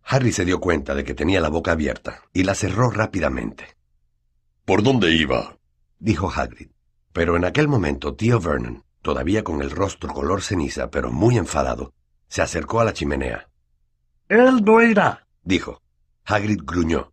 Harry 0.04 0.32
se 0.32 0.46
dio 0.46 0.60
cuenta 0.60 0.96
de 0.96 1.04
que 1.04 1.14
tenía 1.14 1.40
la 1.40 1.50
boca 1.50 1.74
abierta 1.74 2.24
y 2.34 2.44
la 2.44 2.56
cerró 2.56 2.90
rápidamente. 2.90 3.78
¿Por 4.66 4.82
dónde 4.82 5.12
iba? 5.12 5.58
dijo 6.00 6.32
Hagrid. 6.32 6.70
Pero 7.14 7.36
en 7.36 7.46
aquel 7.46 7.68
momento 7.68 8.16
tío 8.16 8.40
Vernon, 8.40 8.84
todavía 9.02 9.44
con 9.44 9.62
el 9.62 9.72
rostro 9.72 10.12
color 10.14 10.42
ceniza, 10.42 10.90
pero 10.90 11.12
muy 11.12 11.38
enfadado, 11.38 11.94
se 12.28 12.42
acercó 12.42 12.80
a 12.80 12.86
la 12.86 12.94
chimenea. 12.94 13.50
Él 14.28 14.64
no 14.64 14.82
irá, 14.82 15.28
dijo. 15.44 15.82
Hagrid 16.32 16.62
gruñó. 16.64 17.12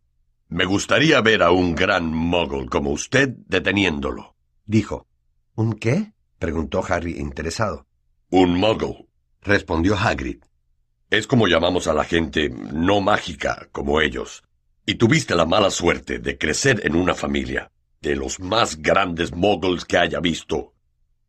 Me 0.48 0.66
gustaría 0.66 1.22
ver 1.22 1.42
a 1.42 1.50
un 1.50 1.74
gran 1.74 2.04
muggle 2.04 2.66
como 2.66 2.90
usted 2.90 3.30
deteniéndolo. 3.46 4.36
Dijo. 4.66 5.06
¿Un 5.54 5.72
qué? 5.72 6.12
preguntó 6.38 6.84
Harry 6.86 7.18
interesado. 7.18 7.86
Un 8.30 8.60
muggle, 8.60 9.08
respondió 9.40 9.96
Hagrid. 9.96 10.44
Es 11.08 11.26
como 11.26 11.46
llamamos 11.46 11.86
a 11.86 11.94
la 11.94 12.04
gente 12.04 12.50
no 12.50 13.00
mágica, 13.00 13.68
como 13.72 14.02
ellos. 14.02 14.44
Y 14.84 14.96
tuviste 14.96 15.34
la 15.34 15.46
mala 15.46 15.70
suerte 15.70 16.18
de 16.18 16.36
crecer 16.36 16.82
en 16.84 16.94
una 16.94 17.14
familia 17.14 17.72
de 18.02 18.16
los 18.16 18.38
más 18.38 18.82
grandes 18.82 19.34
muggles 19.34 19.86
que 19.86 19.96
haya 19.96 20.20
visto. 20.20 20.74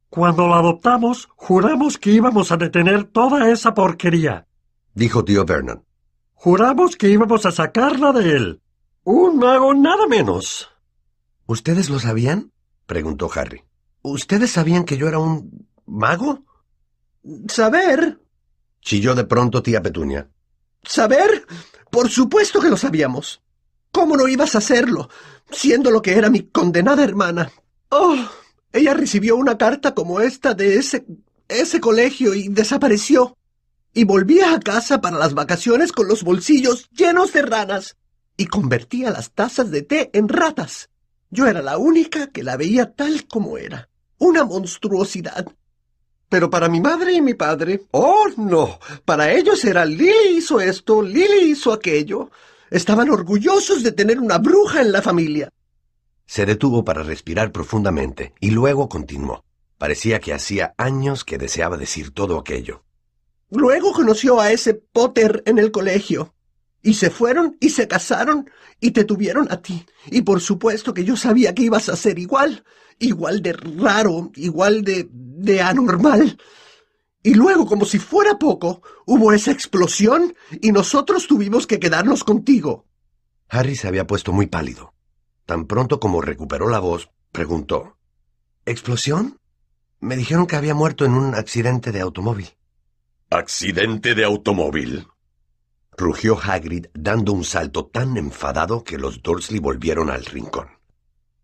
Cuando 0.09 0.49
la 0.49 0.57
adoptamos, 0.57 1.29
juramos 1.37 1.97
que 1.97 2.11
íbamos 2.11 2.51
a 2.51 2.57
detener 2.57 3.05
toda 3.05 3.49
esa 3.49 3.73
porquería, 3.73 4.45
dijo 4.93 5.23
tío 5.23 5.45
Vernon. 5.45 5.86
Juramos 6.39 6.95
que 6.95 7.09
íbamos 7.09 7.45
a 7.47 7.51
sacarla 7.51 8.11
de 8.13 8.35
él. 8.35 8.61
Un 9.03 9.37
mago 9.39 9.73
nada 9.73 10.05
menos. 10.07 10.69
¿Ustedes 11.47 11.89
lo 11.89 11.99
sabían? 11.99 12.51
preguntó 12.85 13.29
Harry. 13.33 13.63
¿Ustedes 14.03 14.51
sabían 14.51 14.85
que 14.85 14.97
yo 14.97 15.07
era 15.07 15.17
un 15.17 15.67
mago? 15.87 16.45
Saber. 17.47 18.19
chilló 18.81 19.15
de 19.15 19.23
pronto 19.23 19.63
tía 19.63 19.81
Petunia. 19.81 20.29
¿Saber? 20.83 21.45
Por 21.89 22.09
supuesto 22.09 22.61
que 22.61 22.69
lo 22.69 22.77
sabíamos. 22.77 23.41
¿Cómo 23.91 24.15
no 24.15 24.27
ibas 24.27 24.53
a 24.53 24.59
hacerlo, 24.59 25.09
siendo 25.49 25.89
lo 25.89 26.01
que 26.03 26.13
era 26.17 26.29
mi 26.29 26.43
condenada 26.43 27.03
hermana? 27.03 27.51
Oh, 27.89 28.15
ella 28.71 28.93
recibió 28.93 29.35
una 29.35 29.57
carta 29.57 29.95
como 29.95 30.21
esta 30.21 30.53
de 30.53 30.75
ese 30.75 31.03
ese 31.47 31.79
colegio 31.79 32.33
y 32.33 32.49
desapareció. 32.49 33.36
Y 33.97 34.03
volvía 34.03 34.53
a 34.53 34.59
casa 34.59 35.01
para 35.01 35.17
las 35.17 35.33
vacaciones 35.33 35.91
con 35.91 36.07
los 36.07 36.21
bolsillos 36.21 36.87
llenos 36.91 37.33
de 37.33 37.41
ranas. 37.41 37.97
Y 38.37 38.45
convertía 38.45 39.09
las 39.09 39.31
tazas 39.31 39.71
de 39.71 39.81
té 39.81 40.11
en 40.13 40.29
ratas. 40.29 40.91
Yo 41.31 41.47
era 41.47 41.63
la 41.63 41.79
única 41.79 42.27
que 42.27 42.43
la 42.43 42.57
veía 42.57 42.93
tal 42.93 43.25
como 43.25 43.57
era. 43.57 43.89
Una 44.19 44.43
monstruosidad. 44.43 45.47
Pero 46.29 46.51
para 46.51 46.69
mi 46.69 46.79
madre 46.79 47.13
y 47.13 47.23
mi 47.23 47.33
padre, 47.33 47.87
oh 47.89 48.27
no, 48.37 48.77
para 49.03 49.33
ellos 49.33 49.65
era 49.65 49.83
Lily 49.83 50.37
hizo 50.37 50.61
esto, 50.61 51.01
Lily 51.01 51.49
hizo 51.49 51.73
aquello. 51.73 52.29
Estaban 52.69 53.09
orgullosos 53.09 53.81
de 53.81 53.93
tener 53.93 54.19
una 54.19 54.37
bruja 54.37 54.81
en 54.81 54.91
la 54.91 55.01
familia. 55.01 55.49
Se 56.27 56.45
detuvo 56.45 56.85
para 56.85 57.01
respirar 57.01 57.51
profundamente 57.51 58.35
y 58.39 58.51
luego 58.51 58.89
continuó. 58.89 59.43
Parecía 59.79 60.19
que 60.19 60.35
hacía 60.35 60.75
años 60.77 61.25
que 61.25 61.39
deseaba 61.39 61.77
decir 61.77 62.11
todo 62.11 62.37
aquello. 62.37 62.83
Luego 63.49 63.93
conoció 63.93 64.39
a 64.39 64.51
ese 64.51 64.73
Potter 64.73 65.43
en 65.45 65.57
el 65.57 65.71
colegio. 65.71 66.33
Y 66.81 66.93
se 66.93 67.09
fueron 67.09 67.57
y 67.59 67.69
se 67.69 67.87
casaron 67.87 68.49
y 68.79 68.91
te 68.91 69.03
tuvieron 69.03 69.51
a 69.51 69.61
ti. 69.61 69.85
Y 70.07 70.21
por 70.21 70.41
supuesto 70.41 70.93
que 70.93 71.03
yo 71.03 71.15
sabía 71.15 71.53
que 71.53 71.63
ibas 71.63 71.89
a 71.89 71.95
ser 71.95 72.19
igual, 72.19 72.63
igual 72.99 73.41
de 73.41 73.53
raro, 73.53 74.31
igual 74.35 74.83
de, 74.83 75.61
anormal. 75.61 76.37
Y 77.23 77.33
luego, 77.33 77.65
como 77.65 77.85
si 77.85 77.99
fuera 77.99 78.37
poco, 78.37 78.81
hubo 79.05 79.33
esa 79.33 79.51
explosión 79.51 80.35
y 80.61 80.71
nosotros 80.71 81.27
tuvimos 81.27 81.67
que 81.67 81.79
quedarnos 81.79 82.23
contigo. 82.23 82.85
Harry 83.49 83.75
se 83.75 83.87
había 83.87 84.07
puesto 84.07 84.31
muy 84.31 84.47
pálido. 84.47 84.93
Tan 85.45 85.65
pronto 85.65 85.99
como 85.99 86.21
recuperó 86.21 86.69
la 86.69 86.79
voz, 86.79 87.09
preguntó 87.31 87.97
¿Explosión? 88.65 89.39
Me 89.99 90.17
dijeron 90.17 90.45
que 90.45 90.57
había 90.57 90.75
muerto 90.75 91.05
en 91.05 91.13
un 91.13 91.33
accidente 91.35 91.91
de 91.91 92.01
automóvil. 92.01 92.56
¿Accidente 93.29 94.15
de 94.15 94.23
automóvil? 94.23 95.05
rugió 95.97 96.39
Hagrid 96.41 96.85
dando 96.93 97.33
un 97.33 97.43
salto 97.43 97.87
tan 97.87 98.15
enfadado 98.15 98.85
que 98.85 98.97
los 98.97 99.21
Dursley 99.21 99.59
volvieron 99.59 100.09
al 100.09 100.23
rincón. 100.23 100.69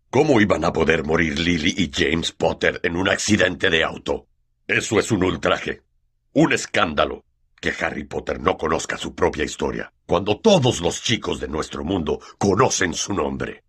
¿Cómo 0.08 0.40
iban 0.40 0.64
a 0.64 0.72
poder 0.72 1.04
morir 1.04 1.38
Lily 1.38 1.74
y 1.76 1.90
James 1.92 2.32
Potter 2.32 2.80
en 2.84 2.96
un 2.96 3.10
accidente 3.10 3.68
de 3.68 3.84
auto? 3.84 4.28
Eso 4.66 4.98
es 4.98 5.10
un 5.10 5.24
ultraje, 5.24 5.82
un 6.32 6.54
escándalo, 6.54 7.22
que 7.60 7.74
Harry 7.78 8.04
Potter 8.04 8.40
no 8.40 8.56
conozca 8.56 8.96
su 8.96 9.14
propia 9.14 9.44
historia, 9.44 9.92
cuando 10.06 10.40
todos 10.40 10.80
los 10.80 11.02
chicos 11.02 11.38
de 11.38 11.48
nuestro 11.48 11.84
mundo 11.84 12.18
conocen 12.38 12.94
su 12.94 13.12
nombre. 13.12 13.62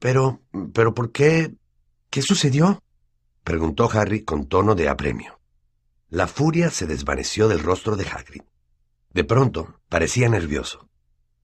Pero, 0.00 0.42
pero 0.74 0.92
¿por 0.92 1.12
qué? 1.12 1.54
¿Qué 2.10 2.22
sucedió? 2.22 2.82
preguntó 3.44 3.88
Harry 3.92 4.24
con 4.24 4.48
tono 4.48 4.74
de 4.74 4.88
apremio. 4.88 5.36
La 6.08 6.28
furia 6.28 6.70
se 6.70 6.86
desvaneció 6.86 7.48
del 7.48 7.58
rostro 7.58 7.96
de 7.96 8.06
Hagrid. 8.06 8.42
De 9.12 9.24
pronto, 9.24 9.80
parecía 9.88 10.28
nervioso. 10.28 10.88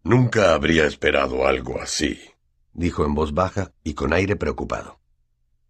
Nunca 0.04 0.54
habría 0.54 0.84
esperado 0.86 1.48
algo 1.48 1.80
así, 1.80 2.20
dijo 2.72 3.04
en 3.04 3.14
voz 3.14 3.34
baja 3.34 3.72
y 3.82 3.94
con 3.94 4.12
aire 4.12 4.36
preocupado. 4.36 5.00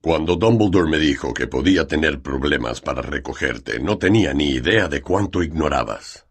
Cuando 0.02 0.36
Dumbledore 0.36 0.90
me 0.90 0.98
dijo 0.98 1.32
que 1.32 1.46
podía 1.46 1.86
tener 1.86 2.20
problemas 2.20 2.82
para 2.82 3.00
recogerte, 3.00 3.80
no 3.80 3.96
tenía 3.96 4.34
ni 4.34 4.50
idea 4.50 4.88
de 4.88 5.00
cuánto 5.00 5.42
ignorabas. 5.42 6.26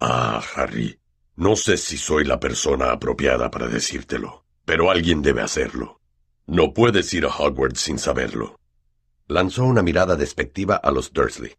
Ah, 0.00 0.42
Harry, 0.54 0.98
no 1.36 1.56
sé 1.56 1.76
si 1.76 1.98
soy 1.98 2.24
la 2.24 2.40
persona 2.40 2.92
apropiada 2.92 3.50
para 3.50 3.68
decírtelo, 3.68 4.46
pero 4.64 4.90
alguien 4.90 5.20
debe 5.20 5.42
hacerlo. 5.42 6.00
No 6.46 6.72
puedes 6.72 7.12
ir 7.12 7.26
a 7.26 7.28
Hogwarts 7.28 7.80
sin 7.80 7.98
saberlo. 7.98 8.58
Lanzó 9.26 9.64
una 9.64 9.82
mirada 9.82 10.16
despectiva 10.16 10.76
a 10.76 10.90
los 10.90 11.12
Dursley. 11.12 11.52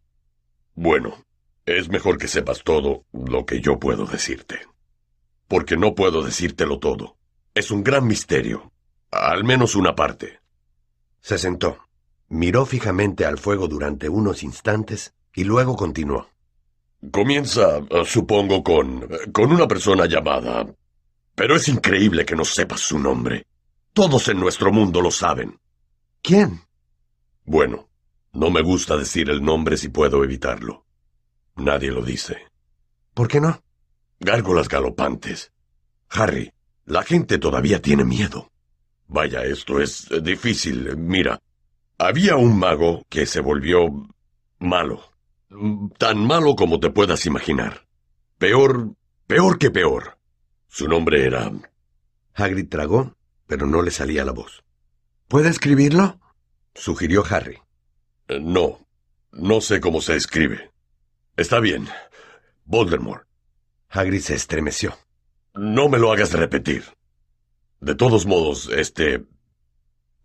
Bueno, 0.76 1.24
es 1.66 1.90
mejor 1.90 2.18
que 2.18 2.28
sepas 2.28 2.64
todo 2.64 3.06
lo 3.12 3.46
que 3.46 3.62
yo 3.62 3.80
puedo 3.80 4.06
decirte. 4.06 4.60
Porque 5.48 5.78
no 5.78 5.94
puedo 5.96 6.24
decírtelo 6.24 6.80
todo. 6.80 7.18
Es 7.54 7.72
un 7.72 7.84
gran 7.84 8.08
misterio. 8.08 8.72
Al 9.12 9.44
menos 9.44 9.76
una 9.76 9.96
parte. 9.96 10.40
Se 11.22 11.38
sentó, 11.38 11.78
miró 12.28 12.66
fijamente 12.66 13.26
al 13.26 13.38
fuego 13.38 13.68
durante 13.68 14.10
unos 14.10 14.44
instantes 14.44 15.14
y 15.36 15.44
luego 15.44 15.76
continuó. 15.76 16.28
Comienza, 17.12 17.78
eh, 17.78 18.04
supongo, 18.06 18.64
con. 18.64 19.08
con 19.32 19.52
una 19.52 19.68
persona 19.68 20.06
llamada. 20.06 20.66
Pero 21.36 21.56
es 21.56 21.68
increíble 21.68 22.26
que 22.26 22.36
no 22.36 22.46
sepas 22.46 22.82
su 22.82 22.98
nombre. 22.98 23.46
Todos 23.94 24.28
en 24.30 24.40
nuestro 24.40 24.72
mundo 24.72 25.02
lo 25.02 25.12
saben. 25.12 25.60
¿Quién? 26.22 26.62
Bueno, 27.46 27.90
no 28.34 28.50
me 28.50 28.62
gusta 28.62 28.98
decir 28.98 29.30
el 29.30 29.44
nombre 29.44 29.78
si 29.78 29.90
puedo 29.90 30.24
evitarlo. 30.24 30.86
Nadie 31.56 31.92
lo 31.92 32.04
dice. 32.04 32.48
¿Por 33.14 33.28
qué 33.28 33.40
no? 33.40 33.64
Gárgolas 34.20 34.68
galopantes. 34.68 35.52
Harry, 36.10 36.52
la 36.86 37.04
gente 37.04 37.38
todavía 37.38 37.82
tiene 37.82 38.04
miedo. 38.04 38.52
Vaya, 39.08 39.44
esto 39.44 39.80
es 39.80 40.10
difícil. 40.24 40.98
Mira, 40.98 41.40
había 42.00 42.36
un 42.36 42.58
mago 42.58 43.04
que 43.08 43.28
se 43.28 43.40
volvió 43.40 43.86
malo. 44.58 45.12
Tan 46.00 46.26
malo 46.26 46.56
como 46.56 46.80
te 46.80 46.90
puedas 46.90 47.28
imaginar. 47.28 47.86
Peor, 48.40 48.96
peor 49.28 49.60
que 49.60 49.70
peor. 49.70 50.18
Su 50.68 50.88
nombre 50.88 51.26
era... 51.26 51.52
Hagrid 52.34 52.68
tragó, 52.68 53.16
pero 53.46 53.68
no 53.68 53.84
le 53.84 53.92
salía 53.92 54.26
la 54.26 54.32
voz. 54.32 54.64
¿Puede 55.28 55.50
escribirlo? 55.50 56.20
sugirió 56.74 57.24
Harry. 57.30 57.60
No, 58.28 58.88
no 59.32 59.62
sé 59.62 59.82
cómo 59.82 60.02
se 60.02 60.16
escribe. 60.16 60.72
Está 61.36 61.60
bien. 61.60 61.88
Voldemort. 62.66 63.28
Hagrid 63.90 64.22
se 64.22 64.36
estremeció. 64.36 64.98
No 65.54 65.90
me 65.90 66.00
lo 66.00 66.12
hagas 66.12 66.34
repetir. 66.34 66.84
De 67.80 67.96
todos 67.96 68.26
modos, 68.26 68.70
este... 68.76 69.26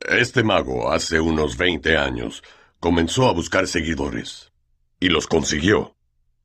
Este 0.00 0.44
mago, 0.44 0.92
hace 0.92 1.18
unos 1.18 1.56
veinte 1.56 1.96
años, 1.96 2.42
comenzó 2.78 3.28
a 3.28 3.32
buscar 3.32 3.66
seguidores. 3.66 4.52
Y 5.00 5.08
los 5.08 5.26
consiguió. 5.26 5.96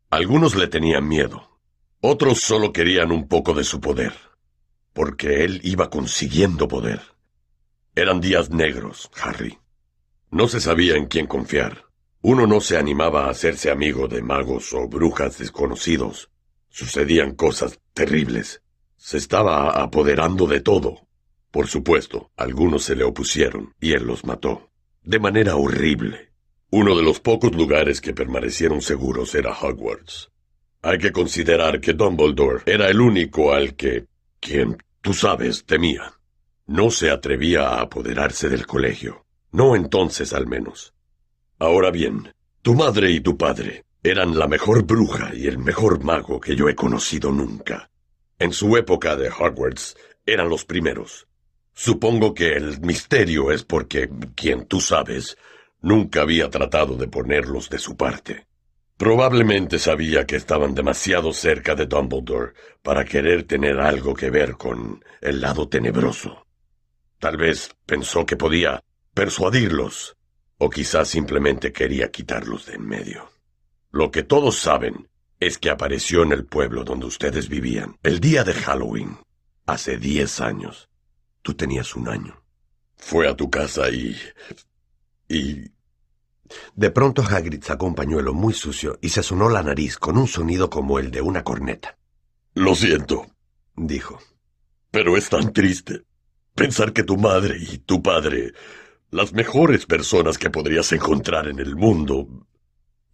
Algunos 0.10 0.56
le 0.56 0.68
tenían 0.68 1.08
miedo. 1.08 1.60
Otros 2.02 2.40
solo 2.40 2.74
querían 2.74 3.12
un 3.12 3.28
poco 3.28 3.54
de 3.54 3.64
su 3.64 3.80
poder. 3.80 4.14
Porque 4.92 5.44
él 5.44 5.62
iba 5.64 5.90
consiguiendo 5.90 6.68
poder. 6.68 7.02
Eran 7.96 8.22
días 8.22 8.50
negros, 8.50 9.12
Harry. 9.22 9.60
No 10.34 10.48
se 10.48 10.60
sabía 10.60 10.96
en 10.96 11.06
quién 11.06 11.28
confiar. 11.28 11.86
Uno 12.24 12.48
no 12.48 12.60
se 12.60 12.76
animaba 12.76 13.26
a 13.26 13.30
hacerse 13.30 13.70
amigo 13.70 14.08
de 14.08 14.24
magos 14.24 14.74
o 14.74 14.88
brujas 14.88 15.38
desconocidos. 15.38 16.32
Sucedían 16.70 17.36
cosas 17.36 17.80
terribles. 17.94 18.64
Se 18.98 19.18
estaba 19.18 19.80
apoderando 19.80 20.48
de 20.48 20.60
todo. 20.60 21.08
Por 21.52 21.68
supuesto, 21.68 22.32
algunos 22.36 22.84
se 22.84 22.96
le 22.96 23.04
opusieron 23.04 23.76
y 23.80 23.94
él 23.94 24.08
los 24.08 24.26
mató. 24.26 24.72
De 25.04 25.20
manera 25.20 25.56
horrible. 25.56 26.32
Uno 26.72 26.98
de 26.98 27.04
los 27.04 27.20
pocos 27.20 27.54
lugares 27.54 28.02
que 28.02 28.16
permanecieron 28.16 28.82
seguros 28.82 29.36
era 29.36 29.52
Hogwarts. 29.52 30.32
Hay 30.82 30.98
que 30.98 31.12
considerar 31.12 31.80
que 31.80 31.94
Dumbledore 31.94 32.64
era 32.66 32.90
el 32.90 33.02
único 33.02 33.54
al 33.54 33.76
que, 33.76 34.08
quien, 34.40 34.78
tú 35.00 35.14
sabes, 35.14 35.64
temía. 35.64 36.20
No 36.66 36.90
se 36.90 37.12
atrevía 37.12 37.68
a 37.70 37.82
apoderarse 37.82 38.50
del 38.50 38.66
colegio. 38.66 39.23
No 39.54 39.76
entonces 39.76 40.34
al 40.34 40.48
menos. 40.48 40.96
Ahora 41.60 41.92
bien, 41.92 42.34
tu 42.64 42.74
madre 42.74 43.12
y 43.12 43.22
tu 43.22 43.38
padre 43.38 43.86
eran 44.02 44.38
la 44.38 44.48
mejor 44.48 44.84
bruja 44.84 45.30
y 45.34 45.46
el 45.46 45.60
mejor 45.60 46.04
mago 46.04 46.42
que 46.42 46.56
yo 46.56 46.70
he 46.70 46.76
conocido 46.76 47.32
nunca. 47.32 47.92
En 48.40 48.52
su 48.52 48.76
época 48.78 49.16
de 49.16 49.30
Hogwarts 49.30 49.96
eran 50.26 50.50
los 50.50 50.66
primeros. 50.66 51.28
Supongo 51.72 52.34
que 52.34 52.54
el 52.54 52.82
misterio 52.82 53.52
es 53.52 53.64
porque, 53.64 54.10
quien 54.36 54.66
tú 54.66 54.82
sabes, 54.82 55.38
nunca 55.82 56.24
había 56.24 56.50
tratado 56.50 56.96
de 56.96 57.08
ponerlos 57.08 57.70
de 57.70 57.78
su 57.78 57.96
parte. 57.96 58.48
Probablemente 58.98 59.78
sabía 59.78 60.26
que 60.26 60.36
estaban 60.36 60.74
demasiado 60.74 61.32
cerca 61.32 61.76
de 61.76 61.86
Dumbledore 61.86 62.54
para 62.82 63.06
querer 63.06 63.44
tener 63.44 63.80
algo 63.80 64.16
que 64.16 64.32
ver 64.32 64.54
con 64.54 65.04
el 65.22 65.42
lado 65.42 65.70
tenebroso. 65.70 66.48
Tal 67.20 67.38
vez 67.38 67.70
pensó 67.86 68.26
que 68.26 68.36
podía 68.36 68.84
persuadirlos, 69.14 70.18
o 70.58 70.70
quizás 70.70 71.08
simplemente 71.10 71.72
quería 71.72 72.12
quitarlos 72.12 72.66
de 72.66 72.76
en 72.76 72.88
medio. 72.88 73.30
Lo 73.92 74.12
que 74.12 74.24
todos 74.24 74.58
saben 74.58 75.10
es 75.40 75.58
que 75.58 75.70
apareció 75.70 76.24
en 76.24 76.32
el 76.32 76.46
pueblo 76.46 76.84
donde 76.84 77.06
ustedes 77.06 77.50
vivían, 77.50 77.98
el 78.02 78.20
día 78.20 78.44
de 78.44 78.54
Halloween, 78.54 79.18
hace 79.66 79.98
diez 79.98 80.42
años. 80.42 80.90
Tú 81.42 81.54
tenías 81.54 81.96
un 81.96 82.08
año. 82.08 82.44
Fue 82.96 83.28
a 83.28 83.36
tu 83.36 83.50
casa 83.50 83.90
y... 83.90 84.18
y... 85.28 85.72
De 86.76 86.92
pronto 86.92 87.24
Hagrid 87.24 87.64
sacó 87.64 87.88
un 87.88 87.96
pañuelo 87.96 88.34
muy 88.34 88.54
sucio 88.54 89.00
y 89.02 89.10
se 89.10 89.24
sonó 89.24 89.50
la 89.50 89.64
nariz 89.64 89.98
con 89.98 90.18
un 90.18 90.28
sonido 90.28 90.70
como 90.70 91.00
el 91.00 91.12
de 91.12 91.22
una 91.22 91.44
corneta. 91.44 91.98
Lo 92.54 92.76
siento, 92.76 93.26
dijo. 93.76 94.20
Pero 94.92 95.18
es 95.18 95.30
tan 95.30 95.52
triste 95.52 96.04
pensar 96.54 96.94
que 96.94 97.04
tu 97.04 97.18
madre 97.18 97.58
y 97.60 97.80
tu 97.80 98.02
padre, 98.02 98.54
las 99.14 99.34
mejores 99.34 99.86
personas 99.86 100.38
que 100.38 100.50
podrías 100.50 100.92
encontrar 100.92 101.48
en 101.48 101.60
el 101.60 101.76
mundo, 101.76 102.28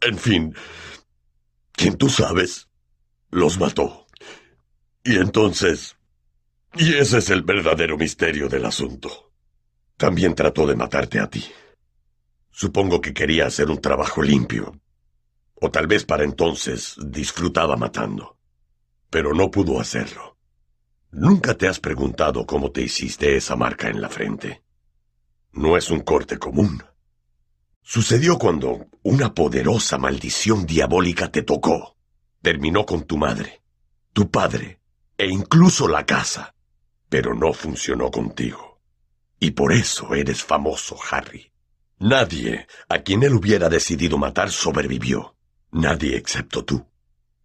en 0.01 0.17
fin, 0.17 0.55
quien 1.71 1.95
tú 1.97 2.09
sabes, 2.09 2.67
los 3.29 3.59
mató. 3.59 4.07
Y 5.03 5.17
entonces 5.17 5.99
y 6.75 6.93
ese 6.93 7.17
es 7.17 7.29
el 7.29 7.41
verdadero 7.41 7.97
misterio 7.97 8.47
del 8.47 8.65
asunto. 8.65 9.31
También 9.97 10.35
trató 10.35 10.67
de 10.67 10.75
matarte 10.75 11.19
a 11.19 11.29
ti. 11.29 11.43
Supongo 12.51 13.01
que 13.01 13.13
quería 13.13 13.47
hacer 13.47 13.69
un 13.69 13.81
trabajo 13.81 14.21
limpio. 14.21 14.79
O 15.55 15.71
tal 15.71 15.87
vez 15.87 16.05
para 16.05 16.23
entonces 16.23 16.95
disfrutaba 17.03 17.75
matando. 17.75 18.37
Pero 19.09 19.33
no 19.33 19.49
pudo 19.49 19.79
hacerlo. 19.79 20.37
¿Nunca 21.11 21.55
te 21.55 21.67
has 21.67 21.79
preguntado 21.79 22.45
cómo 22.45 22.71
te 22.71 22.81
hiciste 22.81 23.35
esa 23.35 23.55
marca 23.55 23.89
en 23.89 23.99
la 23.99 24.09
frente? 24.09 24.61
No 25.51 25.77
es 25.77 25.89
un 25.89 26.01
corte 26.01 26.37
común. 26.37 26.83
Sucedió 27.81 28.37
cuando 28.37 28.87
una 29.03 29.33
poderosa 29.33 29.97
maldición 29.97 30.65
diabólica 30.65 31.31
te 31.31 31.41
tocó. 31.43 31.95
Terminó 32.41 32.85
con 32.85 33.03
tu 33.03 33.17
madre, 33.17 33.61
tu 34.13 34.29
padre 34.29 34.79
e 35.17 35.27
incluso 35.27 35.87
la 35.87 36.05
casa 36.05 36.55
pero 37.09 37.33
no 37.33 37.51
funcionó 37.51 38.11
contigo. 38.11 38.79
Y 39.39 39.51
por 39.51 39.73
eso 39.73 40.13
eres 40.13 40.43
famoso, 40.43 40.97
Harry. 41.09 41.51
Nadie 41.97 42.67
a 42.87 42.99
quien 42.99 43.23
él 43.23 43.33
hubiera 43.33 43.67
decidido 43.67 44.17
matar 44.17 44.51
sobrevivió. 44.51 45.35
Nadie 45.71 46.15
excepto 46.15 46.63
tú. 46.63 46.85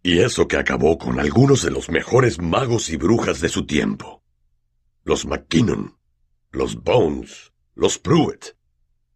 Y 0.01 0.19
eso 0.19 0.47
que 0.47 0.57
acabó 0.57 0.97
con 0.97 1.19
algunos 1.19 1.63
de 1.63 1.71
los 1.71 1.89
mejores 1.89 2.39
magos 2.39 2.89
y 2.89 2.97
brujas 2.97 3.41
de 3.41 3.49
su 3.49 3.65
tiempo. 3.65 4.23
Los 5.03 5.25
McKinnon, 5.25 5.97
los 6.51 6.75
Bones, 6.75 7.51
los 7.75 7.99
Pruitt. 7.99 8.55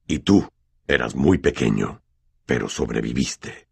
Y 0.06 0.19
tú 0.19 0.48
eras 0.86 1.15
muy 1.15 1.38
pequeño, 1.38 2.02
pero 2.45 2.67
sobreviviste. 2.67 3.69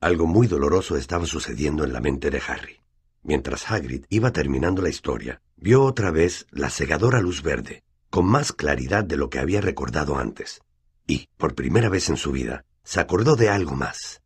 Algo 0.00 0.26
muy 0.26 0.48
doloroso 0.48 0.96
estaba 0.96 1.26
sucediendo 1.26 1.84
en 1.84 1.92
la 1.92 2.00
mente 2.00 2.30
de 2.30 2.42
Harry. 2.46 2.80
Mientras 3.22 3.70
Hagrid 3.70 4.06
iba 4.08 4.32
terminando 4.32 4.82
la 4.82 4.88
historia, 4.88 5.40
vio 5.56 5.84
otra 5.84 6.10
vez 6.10 6.46
la 6.50 6.70
cegadora 6.70 7.20
luz 7.20 7.42
verde, 7.42 7.84
con 8.08 8.26
más 8.26 8.52
claridad 8.52 9.04
de 9.04 9.16
lo 9.16 9.30
que 9.30 9.38
había 9.38 9.60
recordado 9.60 10.18
antes, 10.18 10.60
y, 11.06 11.28
por 11.36 11.54
primera 11.54 11.88
vez 11.88 12.08
en 12.08 12.16
su 12.16 12.32
vida, 12.32 12.64
se 12.82 12.98
acordó 12.98 13.36
de 13.36 13.50
algo 13.50 13.76
más, 13.76 14.22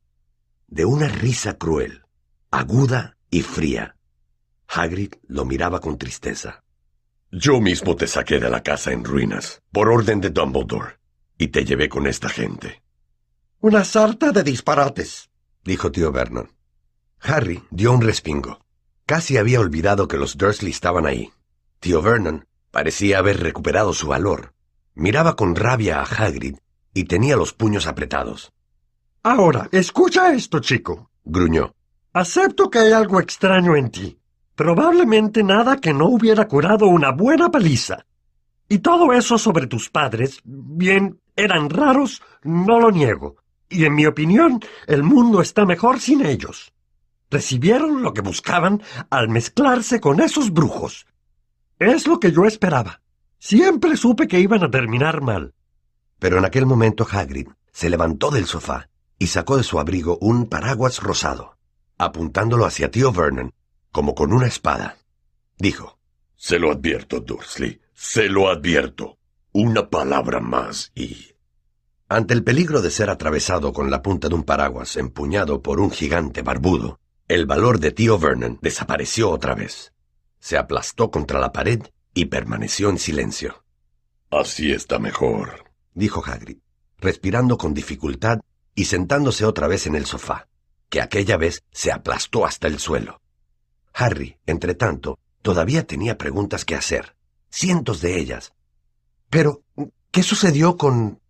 de 0.68 0.86
una 0.86 1.08
risa 1.08 1.58
cruel, 1.58 2.04
aguda 2.50 3.18
y 3.30 3.42
fría. 3.42 3.96
Hagrid 4.68 5.14
lo 5.26 5.44
miraba 5.44 5.80
con 5.80 5.98
tristeza. 5.98 6.63
Yo 7.36 7.60
mismo 7.60 7.96
te 7.96 8.06
saqué 8.06 8.38
de 8.38 8.48
la 8.48 8.62
casa 8.62 8.92
en 8.92 9.02
ruinas, 9.02 9.60
por 9.72 9.88
orden 9.88 10.20
de 10.20 10.30
Dumbledore, 10.30 11.00
y 11.36 11.48
te 11.48 11.64
llevé 11.64 11.88
con 11.88 12.06
esta 12.06 12.28
gente. 12.28 12.84
Una 13.58 13.84
sarta 13.84 14.30
de 14.30 14.44
disparates, 14.44 15.30
dijo 15.64 15.90
tío 15.90 16.12
Vernon. 16.12 16.52
Harry 17.20 17.64
dio 17.72 17.92
un 17.92 18.02
respingo. 18.02 18.60
Casi 19.04 19.36
había 19.36 19.58
olvidado 19.58 20.06
que 20.06 20.16
los 20.16 20.38
Dursley 20.38 20.70
estaban 20.70 21.06
ahí. 21.06 21.32
Tío 21.80 22.02
Vernon 22.02 22.46
parecía 22.70 23.18
haber 23.18 23.40
recuperado 23.40 23.94
su 23.94 24.06
valor. 24.06 24.54
Miraba 24.94 25.34
con 25.34 25.56
rabia 25.56 26.02
a 26.02 26.04
Hagrid 26.04 26.58
y 26.94 27.04
tenía 27.04 27.36
los 27.36 27.52
puños 27.52 27.88
apretados. 27.88 28.52
Ahora, 29.24 29.68
escucha 29.72 30.32
esto, 30.32 30.60
chico, 30.60 31.10
gruñó. 31.24 31.74
Acepto 32.12 32.70
que 32.70 32.78
hay 32.78 32.92
algo 32.92 33.18
extraño 33.18 33.74
en 33.74 33.90
ti. 33.90 34.20
Probablemente 34.54 35.42
nada 35.42 35.78
que 35.78 35.92
no 35.92 36.06
hubiera 36.06 36.46
curado 36.46 36.86
una 36.86 37.10
buena 37.10 37.50
paliza. 37.50 38.06
Y 38.68 38.78
todo 38.78 39.12
eso 39.12 39.36
sobre 39.36 39.66
tus 39.66 39.90
padres, 39.90 40.40
bien, 40.44 41.20
eran 41.36 41.70
raros, 41.70 42.22
no 42.42 42.80
lo 42.80 42.90
niego. 42.90 43.36
Y 43.68 43.84
en 43.84 43.94
mi 43.94 44.06
opinión, 44.06 44.60
el 44.86 45.02
mundo 45.02 45.40
está 45.40 45.66
mejor 45.66 46.00
sin 46.00 46.24
ellos. 46.24 46.72
Recibieron 47.30 48.02
lo 48.02 48.14
que 48.14 48.20
buscaban 48.20 48.82
al 49.10 49.28
mezclarse 49.28 50.00
con 50.00 50.20
esos 50.20 50.52
brujos. 50.52 51.06
Es 51.78 52.06
lo 52.06 52.20
que 52.20 52.30
yo 52.30 52.44
esperaba. 52.44 53.00
Siempre 53.38 53.96
supe 53.96 54.28
que 54.28 54.38
iban 54.38 54.62
a 54.62 54.70
terminar 54.70 55.20
mal. 55.20 55.52
Pero 56.20 56.38
en 56.38 56.44
aquel 56.44 56.64
momento 56.64 57.06
Hagrid 57.10 57.48
se 57.72 57.90
levantó 57.90 58.30
del 58.30 58.46
sofá 58.46 58.88
y 59.18 59.26
sacó 59.26 59.56
de 59.56 59.64
su 59.64 59.80
abrigo 59.80 60.16
un 60.20 60.46
paraguas 60.46 61.02
rosado, 61.02 61.56
apuntándolo 61.98 62.66
hacia 62.66 62.90
tío 62.90 63.12
Vernon, 63.12 63.52
como 63.94 64.16
con 64.16 64.32
una 64.32 64.48
espada. 64.48 64.98
Dijo, 65.56 66.00
Se 66.34 66.58
lo 66.58 66.72
advierto, 66.72 67.20
Dursley, 67.20 67.80
se 67.92 68.28
lo 68.28 68.50
advierto. 68.50 69.18
Una 69.52 69.88
palabra 69.88 70.40
más 70.40 70.90
y... 70.96 71.36
Ante 72.08 72.34
el 72.34 72.42
peligro 72.42 72.82
de 72.82 72.90
ser 72.90 73.08
atravesado 73.08 73.72
con 73.72 73.92
la 73.92 74.02
punta 74.02 74.28
de 74.28 74.34
un 74.34 74.42
paraguas 74.42 74.96
empuñado 74.96 75.62
por 75.62 75.78
un 75.78 75.92
gigante 75.92 76.42
barbudo, 76.42 76.98
el 77.28 77.46
valor 77.46 77.78
de 77.78 77.92
tío 77.92 78.18
Vernon 78.18 78.58
desapareció 78.60 79.30
otra 79.30 79.54
vez. 79.54 79.92
Se 80.40 80.58
aplastó 80.58 81.12
contra 81.12 81.38
la 81.38 81.52
pared 81.52 81.80
y 82.14 82.24
permaneció 82.24 82.90
en 82.90 82.98
silencio. 82.98 83.62
Así 84.28 84.72
está 84.72 84.98
mejor, 84.98 85.70
dijo 85.92 86.20
Hagrid, 86.26 86.58
respirando 86.98 87.56
con 87.56 87.74
dificultad 87.74 88.40
y 88.74 88.86
sentándose 88.86 89.44
otra 89.44 89.68
vez 89.68 89.86
en 89.86 89.94
el 89.94 90.04
sofá, 90.04 90.48
que 90.88 91.00
aquella 91.00 91.36
vez 91.36 91.62
se 91.70 91.92
aplastó 91.92 92.44
hasta 92.44 92.66
el 92.66 92.80
suelo. 92.80 93.20
Harry, 93.94 94.36
entre 94.44 94.74
tanto, 94.74 95.18
todavía 95.40 95.86
tenía 95.86 96.18
preguntas 96.18 96.64
que 96.64 96.74
hacer, 96.74 97.14
cientos 97.48 98.00
de 98.00 98.18
ellas. 98.18 98.52
Pero, 99.30 99.62
¿qué 100.10 100.22
sucedió 100.22 100.76
con... 100.76 101.20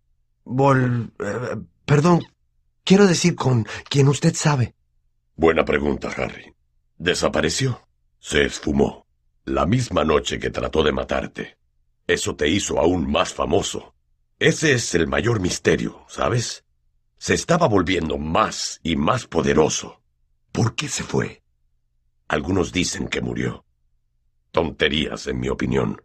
Vol... 0.43 1.13
Eh, 1.19 1.57
perdón, 1.85 2.21
quiero 2.83 3.05
decir 3.05 3.35
con 3.35 3.67
quien 3.87 4.07
usted 4.07 4.33
sabe? 4.33 4.75
Buena 5.35 5.63
pregunta, 5.63 6.09
Harry. 6.17 6.53
Desapareció. 6.97 7.87
Se 8.19 8.43
esfumó. 8.43 9.05
La 9.43 9.67
misma 9.67 10.03
noche 10.03 10.39
que 10.39 10.49
trató 10.49 10.81
de 10.81 10.91
matarte. 10.91 11.57
Eso 12.07 12.35
te 12.35 12.47
hizo 12.47 12.79
aún 12.79 13.09
más 13.09 13.33
famoso. 13.33 13.93
Ese 14.39 14.73
es 14.73 14.95
el 14.95 15.07
mayor 15.07 15.39
misterio, 15.39 16.03
¿sabes? 16.07 16.65
Se 17.17 17.35
estaba 17.35 17.67
volviendo 17.67 18.17
más 18.17 18.79
y 18.81 18.95
más 18.95 19.27
poderoso. 19.27 20.01
¿Por 20.51 20.75
qué 20.75 20.89
se 20.89 21.03
fue? 21.03 21.44
Algunos 22.27 22.71
dicen 22.71 23.07
que 23.07 23.21
murió. 23.21 23.65
Tonterías, 24.51 25.27
en 25.27 25.39
mi 25.39 25.49
opinión. 25.49 26.01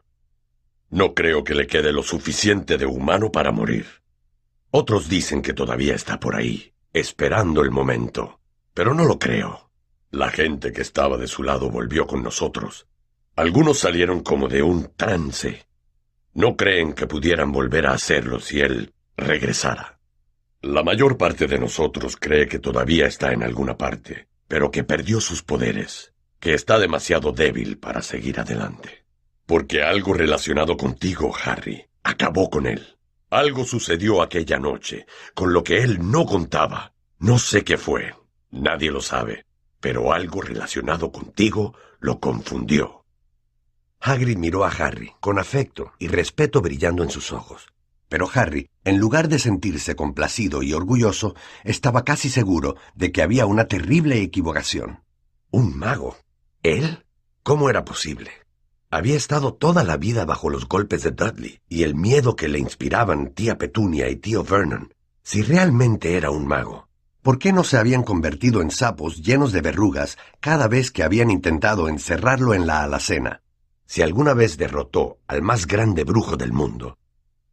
No 0.91 1.15
creo 1.15 1.45
que 1.45 1.55
le 1.55 1.67
quede 1.67 1.93
lo 1.93 2.03
suficiente 2.03 2.77
de 2.77 2.87
humano 2.87 3.31
para 3.31 3.53
morir. 3.53 3.87
Otros 4.71 5.09
dicen 5.09 5.41
que 5.41 5.55
todavía 5.55 5.95
está 5.95 6.21
por 6.21 6.37
ahí, 6.37 6.73
esperando 6.93 7.63
el 7.63 7.71
momento. 7.71 8.41
Pero 8.75 8.93
no 8.95 9.05
lo 9.05 9.19
creo. 9.19 9.71
La 10.11 10.31
gente 10.31 10.73
que 10.73 10.83
estaba 10.83 11.17
de 11.17 11.29
su 11.29 11.43
lado 11.43 11.71
volvió 11.71 12.07
con 12.07 12.23
nosotros. 12.23 12.87
Algunos 13.37 13.79
salieron 13.79 14.21
como 14.21 14.49
de 14.49 14.63
un 14.63 14.93
trance. 14.97 15.67
No 16.35 16.57
creen 16.57 16.93
que 16.93 17.07
pudieran 17.07 17.53
volver 17.53 17.87
a 17.87 17.93
hacerlo 17.93 18.41
si 18.41 18.61
él 18.61 18.93
regresara. 19.17 19.99
La 20.63 20.83
mayor 20.83 21.17
parte 21.17 21.47
de 21.47 21.59
nosotros 21.59 22.17
cree 22.17 22.47
que 22.47 22.59
todavía 22.59 23.07
está 23.07 23.33
en 23.33 23.43
alguna 23.43 23.79
parte, 23.79 24.29
pero 24.51 24.73
que 24.73 24.83
perdió 24.83 25.21
sus 25.21 25.45
poderes, 25.45 26.13
que 26.41 26.55
está 26.55 26.81
demasiado 26.81 27.31
débil 27.31 27.79
para 27.79 28.03
seguir 28.03 28.41
adelante. 28.41 29.07
Porque 29.47 29.85
algo 29.85 30.13
relacionado 30.13 30.77
contigo, 30.77 31.33
Harry, 31.45 31.87
acabó 32.03 32.51
con 32.51 32.67
él. 32.67 32.99
Algo 33.31 33.65
sucedió 33.65 34.21
aquella 34.21 34.59
noche, 34.59 35.07
con 35.35 35.53
lo 35.53 35.63
que 35.63 35.85
él 35.85 36.11
no 36.11 36.27
contaba. 36.27 36.95
No 37.21 37.39
sé 37.39 37.63
qué 37.63 37.79
fue, 37.79 38.13
nadie 38.51 38.91
lo 38.91 39.01
sabe, 39.01 39.47
pero 39.79 40.13
algo 40.13 40.43
relacionado 40.43 41.13
contigo 41.13 41.77
lo 42.01 42.19
confundió. 42.19 43.05
Hagrid 44.01 44.37
miró 44.37 44.65
a 44.65 44.71
Harry, 44.71 45.13
con 45.21 45.39
afecto 45.39 45.93
y 46.01 46.09
respeto 46.09 46.61
brillando 46.61 47.05
en 47.05 47.11
sus 47.11 47.31
ojos. 47.31 47.69
Pero 48.11 48.29
Harry, 48.35 48.69
en 48.83 48.99
lugar 48.99 49.29
de 49.29 49.39
sentirse 49.39 49.95
complacido 49.95 50.65
y 50.65 50.73
orgulloso, 50.73 51.37
estaba 51.63 52.05
casi 52.05 52.29
seguro 52.29 52.75
de 52.97 53.13
que 53.13 53.23
había 53.23 53.47
una 53.47 53.67
terrible 53.67 54.21
equivocación. 54.21 55.05
¿Un 55.53 55.79
mago? 55.79 56.17
¿Él? 56.65 57.07
¿Cómo 57.45 57.71
era 57.71 57.85
posible? 57.85 58.33
Había 58.91 59.17
estado 59.17 59.55
toda 59.55 59.85
la 59.85 59.97
vida 59.97 60.25
bajo 60.25 60.51
los 60.51 60.67
golpes 60.67 61.05
de 61.05 61.13
Dudley 61.13 61.61
y 61.69 61.85
el 61.85 61.95
miedo 61.95 62.35
que 62.35 62.49
le 62.49 62.59
inspiraban 62.59 63.33
tía 63.33 63.57
Petunia 63.59 64.11
y 64.11 64.17
tío 64.17 64.43
Vernon. 64.43 64.93
Si 65.23 65.43
realmente 65.43 66.17
era 66.17 66.33
un 66.33 66.49
mago, 66.49 66.89
¿por 67.23 67.39
qué 67.39 67.53
no 67.53 67.63
se 67.63 67.77
habían 67.77 68.03
convertido 68.03 68.61
en 68.61 68.73
sapos 68.73 69.23
llenos 69.23 69.53
de 69.53 69.61
verrugas 69.61 70.19
cada 70.41 70.67
vez 70.67 70.91
que 70.91 71.05
habían 71.05 71.31
intentado 71.31 71.89
encerrarlo 71.89 72.55
en 72.55 72.67
la 72.67 72.83
alacena? 72.83 73.43
Si 73.87 74.03
alguna 74.03 74.35
vez 74.35 74.57
derrotó 74.57 75.19
al 75.29 75.43
más 75.43 75.69
grande 75.69 76.03
brujo 76.03 76.37
del 76.37 76.53
mundo, 76.53 76.99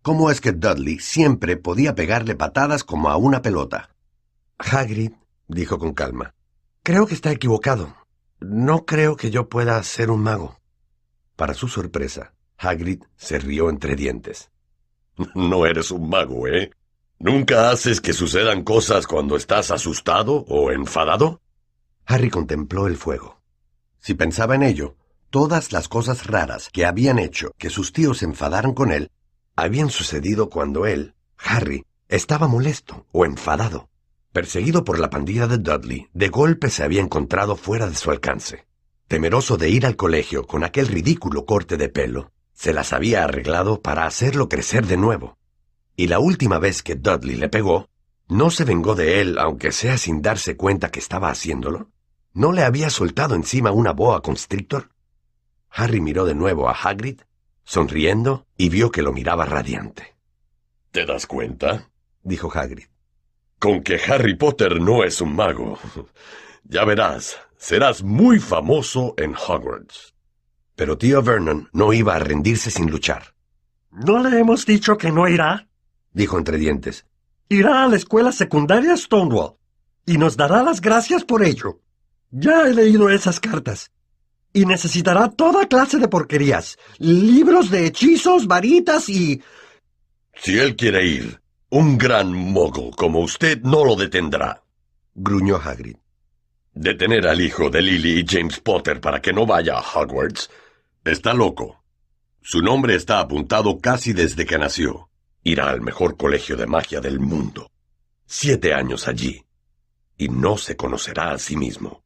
¿Cómo 0.07 0.31
es 0.31 0.39
que 0.39 0.53
Dudley 0.53 0.99
siempre 0.99 1.57
podía 1.57 1.93
pegarle 1.93 2.33
patadas 2.33 2.85
como 2.85 3.09
a 3.09 3.17
una 3.17 3.41
pelota? 3.41 3.89
Hagrid, 4.57 5.11
dijo 5.49 5.77
con 5.77 5.93
calma, 5.93 6.33
creo 6.81 7.05
que 7.07 7.13
está 7.13 7.29
equivocado. 7.29 7.93
No 8.39 8.85
creo 8.85 9.17
que 9.17 9.31
yo 9.31 9.49
pueda 9.49 9.83
ser 9.83 10.09
un 10.09 10.23
mago. 10.23 10.61
Para 11.35 11.53
su 11.53 11.67
sorpresa, 11.67 12.33
Hagrid 12.57 13.03
se 13.17 13.37
rió 13.39 13.69
entre 13.69 13.97
dientes. 13.97 14.49
No 15.35 15.65
eres 15.65 15.91
un 15.91 16.07
mago, 16.07 16.47
¿eh? 16.47 16.71
¿Nunca 17.19 17.69
haces 17.69 17.99
que 17.99 18.13
sucedan 18.13 18.63
cosas 18.63 19.07
cuando 19.07 19.35
estás 19.35 19.71
asustado 19.71 20.45
o 20.47 20.71
enfadado? 20.71 21.41
Harry 22.05 22.29
contempló 22.29 22.87
el 22.87 22.95
fuego. 22.95 23.41
Si 23.99 24.13
pensaba 24.13 24.55
en 24.55 24.63
ello, 24.63 24.95
todas 25.31 25.73
las 25.73 25.89
cosas 25.89 26.27
raras 26.27 26.69
que 26.71 26.85
habían 26.85 27.19
hecho 27.19 27.51
que 27.57 27.69
sus 27.69 27.91
tíos 27.91 28.19
se 28.19 28.25
enfadaran 28.25 28.73
con 28.73 28.93
él 28.93 29.11
habían 29.57 29.89
sucedido 29.89 30.49
cuando 30.49 30.85
él, 30.85 31.15
Harry, 31.37 31.83
estaba 32.07 32.47
molesto 32.47 33.07
o 33.11 33.25
enfadado. 33.25 33.89
Perseguido 34.31 34.83
por 34.83 34.99
la 34.99 35.09
pandilla 35.09 35.47
de 35.47 35.57
Dudley, 35.57 36.07
de 36.13 36.29
golpe 36.29 36.69
se 36.69 36.83
había 36.83 37.01
encontrado 37.01 37.55
fuera 37.55 37.87
de 37.87 37.95
su 37.95 38.11
alcance. 38.11 38.67
Temeroso 39.07 39.57
de 39.57 39.69
ir 39.69 39.87
al 39.87 39.95
colegio 39.95 40.45
con 40.45 40.63
aquel 40.63 40.87
ridículo 40.87 41.45
corte 41.45 41.75
de 41.75 41.89
pelo, 41.89 42.31
se 42.53 42.71
las 42.71 42.93
había 42.93 43.23
arreglado 43.23 43.81
para 43.81 44.05
hacerlo 44.05 44.47
crecer 44.47 44.85
de 44.85 44.97
nuevo. 44.97 45.37
Y 45.95 46.05
la 46.07 46.19
última 46.19 46.59
vez 46.59 46.83
que 46.83 46.95
Dudley 46.95 47.35
le 47.35 47.49
pegó, 47.49 47.89
no 48.27 48.51
se 48.51 48.63
vengó 48.63 48.93
de 48.93 49.21
él, 49.21 49.39
aunque 49.39 49.71
sea 49.71 49.97
sin 49.97 50.21
darse 50.21 50.55
cuenta 50.55 50.91
que 50.91 50.99
estaba 50.99 51.31
haciéndolo. 51.31 51.89
¿No 52.31 52.51
le 52.51 52.61
había 52.61 52.91
soltado 52.91 53.33
encima 53.33 53.71
una 53.71 53.91
boa 53.91 54.21
constrictor? 54.21 54.89
Harry 55.69 55.99
miró 55.99 56.25
de 56.25 56.35
nuevo 56.35 56.69
a 56.69 56.73
Hagrid 56.73 57.21
sonriendo, 57.67 58.47
y 58.55 58.69
vio 58.69 58.91
que 58.91 59.01
lo 59.01 59.11
miraba 59.11 59.45
radiante. 59.45 60.15
¿Te 60.91 61.05
das 61.05 61.27
cuenta? 61.27 61.89
dijo 62.23 62.49
Hagrid. 62.51 62.87
Con 63.59 63.83
que 63.83 63.99
Harry 64.07 64.35
Potter 64.35 64.79
no 64.79 65.03
es 65.03 65.21
un 65.21 65.35
mago. 65.35 65.77
Ya 66.69 66.83
verás, 66.83 67.37
serás 67.55 68.03
muy 68.03 68.39
famoso 68.39 69.13
en 69.15 69.33
Hogwarts. 69.35 70.13
Pero 70.75 70.97
tío 70.97 71.23
Vernon 71.23 71.69
no 71.71 71.93
iba 71.93 72.13
a 72.13 72.19
rendirse 72.19 72.71
sin 72.71 72.91
luchar. 72.91 73.35
¿No 73.89 74.21
le 74.21 74.37
hemos 74.37 74.65
dicho 74.65 74.97
que 74.97 75.09
no 75.09 75.29
irá? 75.29 75.69
dijo 76.11 76.37
entre 76.37 76.57
dientes. 76.57 77.05
Irá 77.47 77.83
a 77.83 77.87
la 77.87 77.95
escuela 77.95 78.33
secundaria 78.33 78.97
Stonewall 78.97 79.55
y 80.05 80.17
nos 80.17 80.35
dará 80.35 80.61
las 80.61 80.81
gracias 80.81 81.23
por 81.23 81.41
ello. 81.41 81.79
Ya 82.31 82.67
he 82.67 82.73
leído 82.73 83.09
esas 83.09 83.39
cartas 83.39 83.89
y 84.53 84.65
necesitará 84.65 85.29
toda 85.29 85.67
clase 85.67 85.99
de 85.99 86.07
porquerías. 86.07 86.77
Libros 86.97 87.69
de 87.69 87.85
hechizos, 87.85 88.47
varitas 88.47 89.09
y... 89.09 89.41
Si 90.35 90.57
él 90.57 90.75
quiere 90.75 91.05
ir, 91.05 91.41
un 91.69 91.97
gran 91.97 92.33
mogul 92.33 92.95
como 92.95 93.19
usted 93.19 93.61
no 93.61 93.83
lo 93.83 93.95
detendrá. 93.95 94.63
Gruñó 95.13 95.57
Hagrid. 95.57 95.97
Detener 96.73 97.27
al 97.27 97.41
hijo 97.41 97.69
de 97.69 97.81
Lily 97.81 98.19
y 98.19 98.25
James 98.27 98.59
Potter 98.59 99.01
para 99.01 99.21
que 99.21 99.33
no 99.33 99.45
vaya 99.45 99.79
a 99.79 99.81
Hogwarts. 99.81 100.49
Está 101.03 101.33
loco. 101.33 101.83
Su 102.41 102.61
nombre 102.61 102.95
está 102.95 103.19
apuntado 103.19 103.79
casi 103.79 104.13
desde 104.13 104.45
que 104.45 104.57
nació. 104.57 105.09
Irá 105.43 105.69
al 105.69 105.81
mejor 105.81 106.17
colegio 106.17 106.55
de 106.55 106.67
magia 106.67 107.01
del 107.01 107.19
mundo. 107.19 107.71
Siete 108.25 108.73
años 108.73 109.07
allí. 109.07 109.43
Y 110.17 110.29
no 110.29 110.57
se 110.57 110.75
conocerá 110.75 111.31
a 111.31 111.39
sí 111.39 111.55
mismo. 111.55 112.03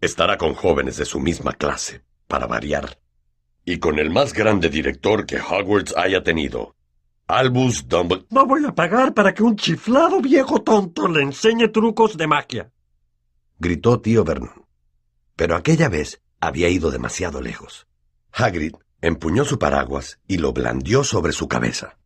Estará 0.00 0.38
con 0.38 0.54
jóvenes 0.54 0.96
de 0.96 1.04
su 1.04 1.20
misma 1.20 1.52
clase, 1.52 2.02
para 2.26 2.46
variar. 2.46 2.98
Y 3.66 3.78
con 3.78 3.98
el 3.98 4.10
más 4.10 4.32
grande 4.32 4.70
director 4.70 5.26
que 5.26 5.38
Hogwarts 5.38 5.94
haya 5.94 6.22
tenido. 6.22 6.74
Albus 7.26 7.86
Dumbledore. 7.86 8.26
No 8.30 8.46
voy 8.46 8.64
a 8.64 8.74
pagar 8.74 9.12
para 9.12 9.34
que 9.34 9.42
un 9.42 9.56
chiflado 9.56 10.22
viejo 10.22 10.62
tonto 10.62 11.06
le 11.06 11.22
enseñe 11.22 11.68
trucos 11.68 12.16
de 12.16 12.26
magia. 12.26 12.72
Gritó 13.58 14.00
tío 14.00 14.24
Vernon. 14.24 14.64
Pero 15.36 15.54
aquella 15.54 15.90
vez 15.90 16.22
había 16.40 16.70
ido 16.70 16.90
demasiado 16.90 17.42
lejos. 17.42 17.86
Hagrid 18.32 18.72
empuñó 19.02 19.44
su 19.44 19.58
paraguas 19.58 20.18
y 20.26 20.38
lo 20.38 20.54
blandió 20.54 21.04
sobre 21.04 21.32
su 21.32 21.46
cabeza. 21.46 21.98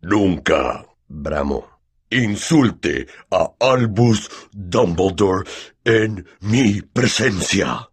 Nunca, 0.00 0.86
bramó 1.08 1.78
insulte 2.10 3.06
a 3.30 3.52
Albus 3.60 4.30
Dumbledore 4.52 5.48
en 5.88 6.26
mi 6.40 6.82
presencia. 6.82 7.88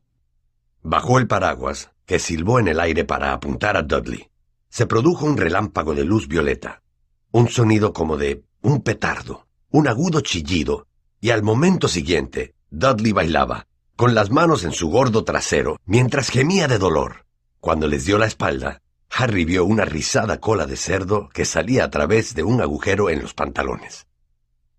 Bajó 0.84 1.18
el 1.18 1.28
paraguas, 1.28 1.92
que 2.06 2.20
silbó 2.20 2.60
en 2.60 2.68
el 2.68 2.82
aire 2.82 3.06
para 3.06 3.32
apuntar 3.32 3.78
a 3.78 3.84
Dudley. 3.84 4.28
Se 4.68 4.86
produjo 4.86 5.26
un 5.26 5.38
relámpago 5.38 5.96
de 5.96 6.04
luz 6.04 6.28
violeta, 6.28 6.84
un 7.32 7.48
sonido 7.48 7.94
como 7.94 8.18
de 8.18 8.44
un 8.62 8.82
petardo, 8.82 9.48
un 9.70 9.88
agudo 9.88 10.20
chillido, 10.20 10.88
y 11.22 11.30
al 11.30 11.42
momento 11.42 11.88
siguiente, 11.88 12.54
Dudley 12.70 13.14
bailaba, 13.14 13.66
con 13.96 14.14
las 14.14 14.30
manos 14.30 14.66
en 14.66 14.74
su 14.74 14.90
gordo 14.90 15.24
trasero, 15.24 15.80
mientras 15.86 16.30
gemía 16.30 16.68
de 16.68 16.80
dolor. 16.80 17.26
Cuando 17.62 17.88
les 17.88 18.04
dio 18.04 18.18
la 18.18 18.26
espalda, 18.26 18.82
Harry 19.10 19.46
vio 19.46 19.64
una 19.64 19.86
rizada 19.86 20.42
cola 20.42 20.66
de 20.66 20.76
cerdo 20.76 21.30
que 21.30 21.46
salía 21.46 21.86
a 21.86 21.90
través 21.92 22.36
de 22.36 22.44
un 22.44 22.60
agujero 22.60 23.10
en 23.10 23.22
los 23.22 23.34
pantalones. 23.34 24.06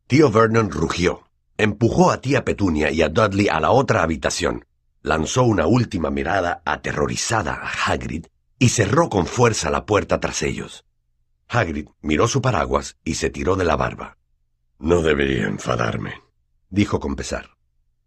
Tío 0.06 0.30
Vernon 0.30 0.70
rugió, 0.70 1.25
empujó 1.58 2.10
a 2.10 2.20
tía 2.20 2.44
Petunia 2.44 2.90
y 2.90 3.02
a 3.02 3.08
Dudley 3.08 3.48
a 3.48 3.60
la 3.60 3.70
otra 3.70 4.02
habitación, 4.02 4.64
lanzó 5.02 5.44
una 5.44 5.66
última 5.66 6.10
mirada 6.10 6.62
aterrorizada 6.64 7.54
a 7.54 7.92
Hagrid 7.92 8.26
y 8.58 8.70
cerró 8.70 9.08
con 9.08 9.26
fuerza 9.26 9.70
la 9.70 9.86
puerta 9.86 10.20
tras 10.20 10.42
ellos. 10.42 10.84
Hagrid 11.48 11.88
miró 12.02 12.26
su 12.26 12.42
paraguas 12.42 12.96
y 13.04 13.14
se 13.14 13.30
tiró 13.30 13.56
de 13.56 13.64
la 13.64 13.76
barba. 13.76 14.18
No 14.78 15.02
debería 15.02 15.46
enfadarme, 15.46 16.14
dijo 16.70 17.00
con 17.00 17.16
pesar. 17.16 17.50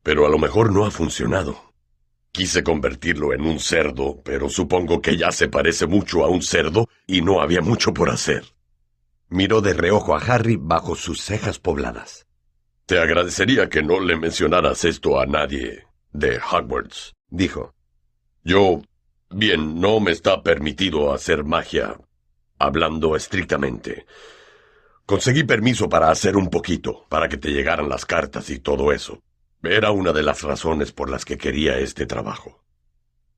Pero 0.03 0.25
a 0.25 0.29
lo 0.29 0.37
mejor 0.37 0.71
no 0.71 0.85
ha 0.85 0.91
funcionado. 0.91 1.73
Quise 2.31 2.63
convertirlo 2.63 3.33
en 3.33 3.41
un 3.41 3.59
cerdo, 3.59 4.21
pero 4.23 4.49
supongo 4.49 5.01
que 5.01 5.17
ya 5.17 5.31
se 5.31 5.47
parece 5.47 5.87
mucho 5.87 6.23
a 6.23 6.29
un 6.29 6.41
cerdo 6.41 6.87
y 7.07 7.21
no 7.21 7.41
había 7.41 7.61
mucho 7.61 7.93
por 7.93 8.09
hacer. 8.09 8.43
Miró 9.29 9.61
de 9.61 9.73
reojo 9.73 10.15
a 10.15 10.19
Harry 10.19 10.57
bajo 10.59 10.95
sus 10.95 11.21
cejas 11.21 11.59
pobladas. 11.59 12.28
Te 12.89 12.99
agradecería 12.99 13.69
que 13.69 13.83
no 13.83 13.99
le 13.99 14.17
mencionaras 14.17 14.83
esto 14.83 15.21
a 15.21 15.27
nadie 15.27 15.85
de 16.11 16.39
Hogwarts, 16.39 17.13
dijo. 17.29 17.75
Yo... 18.43 18.81
Bien, 19.29 19.79
no 19.79 19.99
me 19.99 20.09
está 20.09 20.41
permitido 20.41 21.13
hacer 21.13 21.43
magia, 21.43 21.99
hablando 22.57 23.15
estrictamente. 23.15 24.07
Conseguí 25.05 25.43
permiso 25.43 25.87
para 25.87 26.09
hacer 26.09 26.35
un 26.35 26.49
poquito, 26.49 27.05
para 27.09 27.29
que 27.29 27.37
te 27.37 27.49
llegaran 27.49 27.89
las 27.89 28.07
cartas 28.07 28.49
y 28.49 28.57
todo 28.57 28.91
eso. 28.91 29.21
Era 29.61 29.91
una 29.91 30.11
de 30.11 30.23
las 30.23 30.41
razones 30.41 30.91
por 30.91 31.11
las 31.11 31.25
que 31.25 31.37
quería 31.37 31.77
este 31.77 32.07
trabajo. 32.07 32.63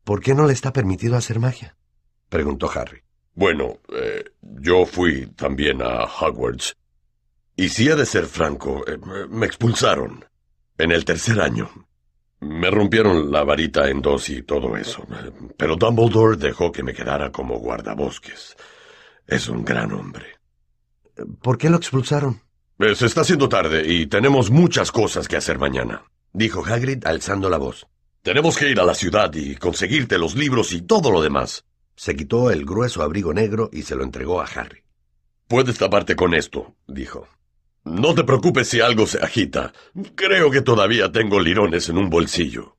¿Por 0.05 0.21
qué 0.21 0.33
no 0.33 0.47
le 0.47 0.53
está 0.53 0.71
permitido 0.71 1.17
hacer 1.17 1.41
magia? 1.41 1.75
preguntó 2.29 2.71
Harry. 2.73 3.01
Bueno, 3.33 3.79
eh, 3.93 4.23
yo 4.41 4.85
fui 4.85 5.25
también 5.35 5.81
a 5.81 6.05
Hogwarts. 6.05 6.73
Y 7.61 7.69
si 7.69 7.87
he 7.87 7.95
de 7.95 8.07
ser 8.07 8.25
franco, 8.25 8.83
eh, 8.87 8.97
me 9.29 9.45
expulsaron. 9.45 10.25
En 10.79 10.91
el 10.91 11.05
tercer 11.05 11.39
año. 11.39 11.69
Me 12.39 12.71
rompieron 12.71 13.31
la 13.31 13.43
varita 13.43 13.87
en 13.87 14.01
dos 14.01 14.31
y 14.31 14.41
todo 14.41 14.75
eso. 14.75 15.05
Pero 15.57 15.75
Dumbledore 15.75 16.37
dejó 16.37 16.71
que 16.71 16.81
me 16.81 16.95
quedara 16.95 17.31
como 17.31 17.59
guardabosques. 17.59 18.55
Es 19.27 19.47
un 19.47 19.63
gran 19.63 19.91
hombre. 19.91 20.25
¿Por 21.43 21.59
qué 21.59 21.69
lo 21.69 21.77
expulsaron? 21.77 22.41
Se 22.95 23.05
está 23.05 23.21
haciendo 23.21 23.47
tarde 23.47 23.83
y 23.85 24.07
tenemos 24.07 24.49
muchas 24.49 24.91
cosas 24.91 25.27
que 25.27 25.37
hacer 25.37 25.59
mañana. 25.59 26.03
Dijo 26.33 26.65
Hagrid 26.65 27.05
alzando 27.05 27.47
la 27.47 27.59
voz. 27.59 27.85
Tenemos 28.23 28.57
que 28.57 28.71
ir 28.71 28.79
a 28.79 28.85
la 28.85 28.95
ciudad 28.95 29.31
y 29.35 29.55
conseguirte 29.55 30.17
los 30.17 30.35
libros 30.35 30.73
y 30.73 30.81
todo 30.81 31.11
lo 31.11 31.21
demás. 31.21 31.63
Se 31.95 32.15
quitó 32.15 32.49
el 32.49 32.65
grueso 32.65 33.03
abrigo 33.03 33.35
negro 33.35 33.69
y 33.71 33.83
se 33.83 33.95
lo 33.95 34.03
entregó 34.03 34.41
a 34.41 34.45
Harry. 34.45 34.81
Puedes 35.47 35.77
taparte 35.77 36.15
con 36.15 36.33
esto, 36.33 36.75
dijo. 36.87 37.27
No 37.83 38.13
te 38.13 38.23
preocupes 38.23 38.67
si 38.67 38.79
algo 38.79 39.07
se 39.07 39.19
agita. 39.23 39.73
Creo 40.15 40.51
que 40.51 40.61
todavía 40.61 41.11
tengo 41.11 41.39
lirones 41.39 41.89
en 41.89 41.97
un 41.97 42.09
bolsillo. 42.11 42.77